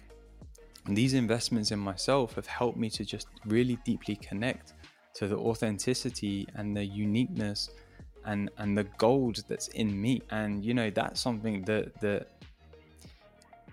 these 0.89 1.13
investments 1.13 1.71
in 1.71 1.79
myself 1.79 2.35
have 2.35 2.47
helped 2.47 2.77
me 2.77 2.89
to 2.89 3.05
just 3.05 3.27
really 3.45 3.77
deeply 3.85 4.17
connect 4.17 4.73
to 5.13 5.27
the 5.27 5.37
authenticity 5.37 6.47
and 6.55 6.75
the 6.75 6.85
uniqueness 6.85 7.69
and 8.25 8.49
and 8.57 8.77
the 8.77 8.83
gold 8.97 9.43
that's 9.47 9.69
in 9.69 9.89
me. 9.99 10.21
And 10.31 10.63
you 10.65 10.73
know 10.73 10.89
that's 10.89 11.21
something 11.21 11.61
that 11.63 11.99
that 12.01 12.27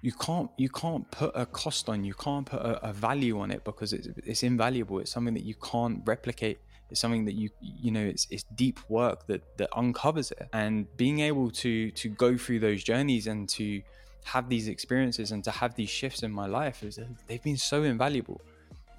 you 0.01 0.13
can't 0.13 0.51
you 0.57 0.69
can't 0.69 1.11
put 1.11 1.33
a 1.35 1.45
cost 1.45 1.89
on. 1.89 2.05
You 2.05 2.15
can't 2.15 2.47
put 2.47 2.61
a, 2.61 2.91
a 2.91 2.93
value 2.93 3.41
on 3.41 3.51
it 3.51 3.65
because 3.65 3.93
it's 3.93 4.09
it's 4.33 4.45
invaluable. 4.45 5.01
It's 5.01 5.11
something 5.11 5.35
that 5.35 5.45
you 5.45 5.57
can't 5.57 6.03
replicate 6.05 6.59
it's 6.91 7.01
something 7.01 7.25
that 7.25 7.35
you 7.35 7.51
you 7.61 7.91
know 7.91 8.01
it's 8.01 8.27
it's 8.31 8.45
deep 8.55 8.79
work 8.89 9.27
that 9.27 9.43
that 9.59 9.69
uncovers 9.77 10.31
it. 10.33 10.49
And 10.53 10.87
being 10.97 11.21
able 11.21 11.51
to 11.63 11.91
to 11.91 12.09
go 12.09 12.37
through 12.37 12.61
those 12.61 12.83
journeys 12.85 13.27
and 13.27 13.49
to 13.51 13.83
have 14.25 14.49
these 14.49 14.69
experiences 14.69 15.31
and 15.33 15.43
to 15.45 15.51
have 15.51 15.75
these 15.77 15.89
shifts 15.89 16.23
in 16.23 16.33
my 16.33 16.47
life 16.47 16.83
is 16.83 16.99
they've 17.27 17.43
been 17.43 17.57
so 17.57 17.83
invaluable. 17.83 18.41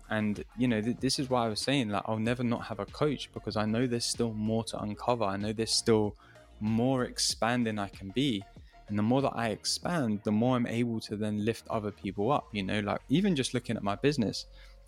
And 0.10 0.44
you 0.58 0.68
know 0.68 0.82
th- 0.82 0.98
this 0.98 1.20
is 1.20 1.30
why 1.30 1.46
i 1.46 1.50
was 1.50 1.60
saying 1.60 1.90
like 1.90 2.04
i'll 2.06 2.18
never 2.18 2.42
not 2.42 2.64
have 2.64 2.80
a 2.80 2.86
coach 2.86 3.30
because 3.34 3.58
i 3.58 3.66
know 3.66 3.86
there's 3.86 4.06
still 4.06 4.34
more 4.34 4.64
to 4.66 4.80
uncover. 4.82 5.26
I 5.26 5.36
know 5.36 5.52
there's 5.52 5.74
still 5.74 6.16
more 6.62 7.04
expanding 7.04 7.78
i 7.78 7.90
can 7.90 8.10
be. 8.12 8.44
And 8.88 8.98
the 8.98 9.04
more 9.04 9.22
that 9.22 9.34
i 9.36 9.50
expand 9.50 10.22
the 10.24 10.32
more 10.32 10.56
i'm 10.56 10.66
able 10.66 11.02
to 11.02 11.18
then 11.18 11.44
lift 11.44 11.68
other 11.70 11.92
people 11.92 12.32
up 12.32 12.48
you 12.54 12.64
know 12.64 12.80
like 12.80 13.02
even 13.10 13.36
just 13.36 13.54
looking 13.54 13.76
at 13.76 13.84
my 13.84 13.96
business 13.96 14.46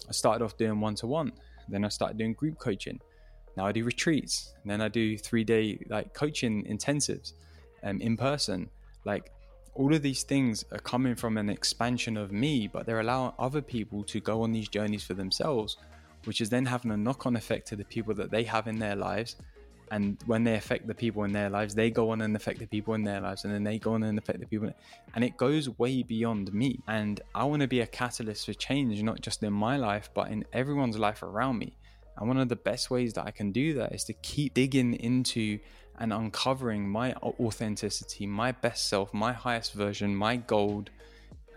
i 0.07 0.13
started 0.13 0.41
off 0.41 0.55
doing 0.55 0.79
one-to-one 0.79 1.33
then 1.69 1.85
I 1.85 1.89
started 1.89 2.17
doing 2.17 2.33
group 2.33 2.57
coaching. 2.59 2.99
Now 3.57 3.65
I 3.65 3.71
do 3.71 3.83
retreats. 3.83 4.53
And 4.61 4.71
then 4.71 4.81
I 4.81 4.87
do 4.87 5.17
three 5.17 5.43
day 5.43 5.79
like 5.89 6.13
coaching 6.13 6.65
intensives 6.65 7.33
um, 7.83 7.99
in 8.01 8.17
person. 8.17 8.69
Like 9.05 9.31
all 9.75 9.93
of 9.93 10.01
these 10.01 10.23
things 10.23 10.65
are 10.71 10.79
coming 10.79 11.15
from 11.15 11.37
an 11.37 11.49
expansion 11.49 12.17
of 12.17 12.31
me, 12.31 12.67
but 12.67 12.85
they're 12.85 12.99
allowing 12.99 13.33
other 13.39 13.61
people 13.61 14.03
to 14.05 14.19
go 14.19 14.41
on 14.43 14.51
these 14.51 14.67
journeys 14.67 15.03
for 15.03 15.13
themselves, 15.13 15.77
which 16.25 16.41
is 16.41 16.49
then 16.49 16.65
having 16.65 16.91
a 16.91 16.97
knock 16.97 17.25
on 17.25 17.35
effect 17.35 17.67
to 17.67 17.75
the 17.75 17.85
people 17.85 18.13
that 18.15 18.31
they 18.31 18.43
have 18.43 18.67
in 18.67 18.79
their 18.79 18.95
lives. 18.95 19.35
And 19.91 20.17
when 20.25 20.43
they 20.43 20.55
affect 20.55 20.87
the 20.87 20.93
people 20.93 21.23
in 21.23 21.31
their 21.31 21.49
lives, 21.49 21.75
they 21.75 21.89
go 21.89 22.11
on 22.11 22.21
and 22.21 22.35
affect 22.35 22.59
the 22.59 22.67
people 22.67 22.93
in 22.93 23.03
their 23.03 23.21
lives, 23.21 23.43
and 23.43 23.53
then 23.53 23.63
they 23.63 23.79
go 23.79 23.93
on 23.93 24.03
and 24.03 24.17
affect 24.17 24.39
the 24.39 24.45
people. 24.45 24.71
And 25.15 25.23
it 25.23 25.37
goes 25.37 25.77
way 25.77 26.03
beyond 26.03 26.53
me. 26.53 26.79
And 26.87 27.21
I 27.33 27.43
want 27.45 27.61
to 27.61 27.67
be 27.67 27.81
a 27.81 27.87
catalyst 27.87 28.45
for 28.45 28.53
change, 28.53 29.01
not 29.03 29.21
just 29.21 29.43
in 29.43 29.53
my 29.53 29.77
life, 29.77 30.09
but 30.13 30.29
in 30.29 30.45
everyone's 30.53 30.97
life 30.97 31.23
around 31.23 31.59
me. 31.59 31.77
And 32.17 32.27
one 32.27 32.37
of 32.37 32.49
the 32.49 32.55
best 32.55 32.91
ways 32.91 33.13
that 33.13 33.25
I 33.25 33.31
can 33.31 33.51
do 33.51 33.73
that 33.75 33.93
is 33.93 34.03
to 34.05 34.13
keep 34.13 34.53
digging 34.53 34.93
into 34.93 35.59
and 35.99 36.13
uncovering 36.13 36.87
my 36.87 37.13
authenticity, 37.13 38.25
my 38.25 38.51
best 38.51 38.89
self, 38.89 39.13
my 39.13 39.33
highest 39.33 39.73
version, 39.73 40.15
my 40.15 40.37
gold, 40.37 40.89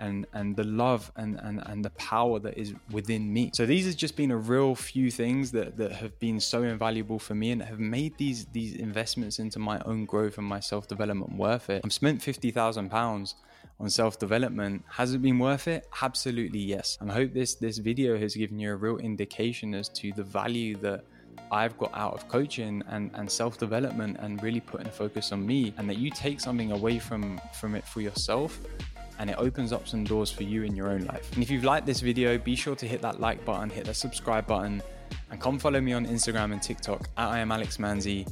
and 0.02 0.26
and 0.32 0.56
the 0.56 0.64
love 0.64 1.10
and, 1.16 1.38
and 1.40 1.62
and 1.66 1.84
the 1.84 1.90
power 1.90 2.38
that 2.40 2.58
is 2.58 2.74
within 2.90 3.32
me. 3.32 3.50
So 3.54 3.64
these 3.64 3.86
have 3.86 3.96
just 3.96 4.16
been 4.16 4.32
a 4.32 4.36
real 4.36 4.74
few 4.74 5.10
things 5.10 5.52
that 5.52 5.76
that 5.78 5.92
have 5.92 6.18
been 6.18 6.40
so 6.40 6.62
invaluable 6.64 7.18
for 7.18 7.34
me 7.34 7.52
and 7.52 7.62
have 7.62 7.78
made 7.78 8.18
these 8.18 8.46
these 8.46 8.74
investments 8.74 9.38
into 9.38 9.58
my 9.58 9.80
own 9.86 10.04
growth 10.04 10.36
and 10.38 10.46
my 10.46 10.60
self-development 10.60 11.36
worth 11.36 11.70
it. 11.70 11.82
I've 11.84 11.92
spent 11.92 12.20
50000 12.20 12.90
pounds 12.90 13.36
on 13.78 13.88
self-development. 13.88 14.84
Has 14.88 15.14
it 15.14 15.22
been 15.22 15.38
worth 15.38 15.68
it? 15.68 15.88
Absolutely 16.02 16.60
yes. 16.60 16.98
And 17.00 17.10
i 17.10 17.14
hope 17.14 17.32
this 17.32 17.54
this 17.54 17.78
video 17.78 18.18
has 18.18 18.34
given 18.34 18.58
you 18.58 18.72
a 18.72 18.76
real 18.76 18.98
indication 18.98 19.74
as 19.74 19.88
to 20.00 20.12
the 20.12 20.24
value 20.24 20.76
that 20.78 21.04
I've 21.50 21.76
got 21.78 21.90
out 21.94 22.14
of 22.14 22.28
coaching 22.28 22.82
and, 22.88 23.10
and 23.14 23.30
self-development 23.30 24.16
and 24.20 24.42
really 24.42 24.60
putting 24.60 24.86
a 24.86 24.90
focus 24.90 25.32
on 25.32 25.46
me 25.46 25.74
and 25.76 25.88
that 25.88 25.98
you 25.98 26.10
take 26.10 26.40
something 26.40 26.72
away 26.72 26.98
from 26.98 27.40
from 27.60 27.74
it 27.74 27.86
for 27.86 28.00
yourself 28.00 28.58
and 29.22 29.30
it 29.30 29.36
opens 29.38 29.72
up 29.72 29.86
some 29.86 30.02
doors 30.02 30.32
for 30.32 30.42
you 30.42 30.64
in 30.64 30.74
your 30.74 30.90
own 30.90 31.04
life. 31.04 31.32
And 31.34 31.44
if 31.44 31.48
you've 31.48 31.62
liked 31.62 31.86
this 31.86 32.00
video, 32.00 32.36
be 32.38 32.56
sure 32.56 32.74
to 32.74 32.88
hit 32.88 33.00
that 33.02 33.20
like 33.20 33.44
button, 33.44 33.70
hit 33.70 33.84
that 33.84 33.94
subscribe 33.94 34.48
button, 34.48 34.82
and 35.30 35.40
come 35.40 35.60
follow 35.60 35.80
me 35.80 35.92
on 35.92 36.04
Instagram 36.04 36.52
and 36.52 36.60
TikTok 36.60 37.08
at 37.16 37.28
I 37.28 37.38
am 37.38 37.52
Alex 37.52 37.76
Manzi. 37.76 38.28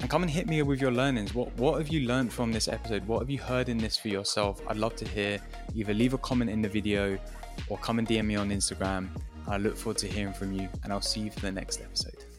And 0.00 0.08
come 0.08 0.22
and 0.22 0.30
hit 0.30 0.46
me 0.48 0.62
with 0.62 0.80
your 0.80 0.90
learnings. 0.90 1.34
What 1.34 1.54
what 1.58 1.78
have 1.78 1.88
you 1.88 2.08
learned 2.08 2.32
from 2.32 2.50
this 2.50 2.66
episode? 2.66 3.06
What 3.06 3.18
have 3.18 3.28
you 3.28 3.40
heard 3.40 3.68
in 3.68 3.76
this 3.76 3.98
for 3.98 4.08
yourself? 4.08 4.62
I'd 4.66 4.78
love 4.78 4.96
to 4.96 5.06
hear. 5.06 5.38
Either 5.74 5.92
leave 5.92 6.14
a 6.14 6.18
comment 6.18 6.50
in 6.50 6.62
the 6.62 6.68
video 6.68 7.18
or 7.68 7.76
come 7.76 7.98
and 7.98 8.08
DM 8.08 8.24
me 8.24 8.36
on 8.36 8.48
Instagram. 8.48 9.10
I 9.46 9.58
look 9.58 9.76
forward 9.76 9.98
to 9.98 10.08
hearing 10.08 10.32
from 10.32 10.54
you, 10.54 10.66
and 10.82 10.94
I'll 10.94 11.02
see 11.02 11.20
you 11.20 11.30
for 11.30 11.40
the 11.40 11.52
next 11.52 11.82
episode. 11.82 12.31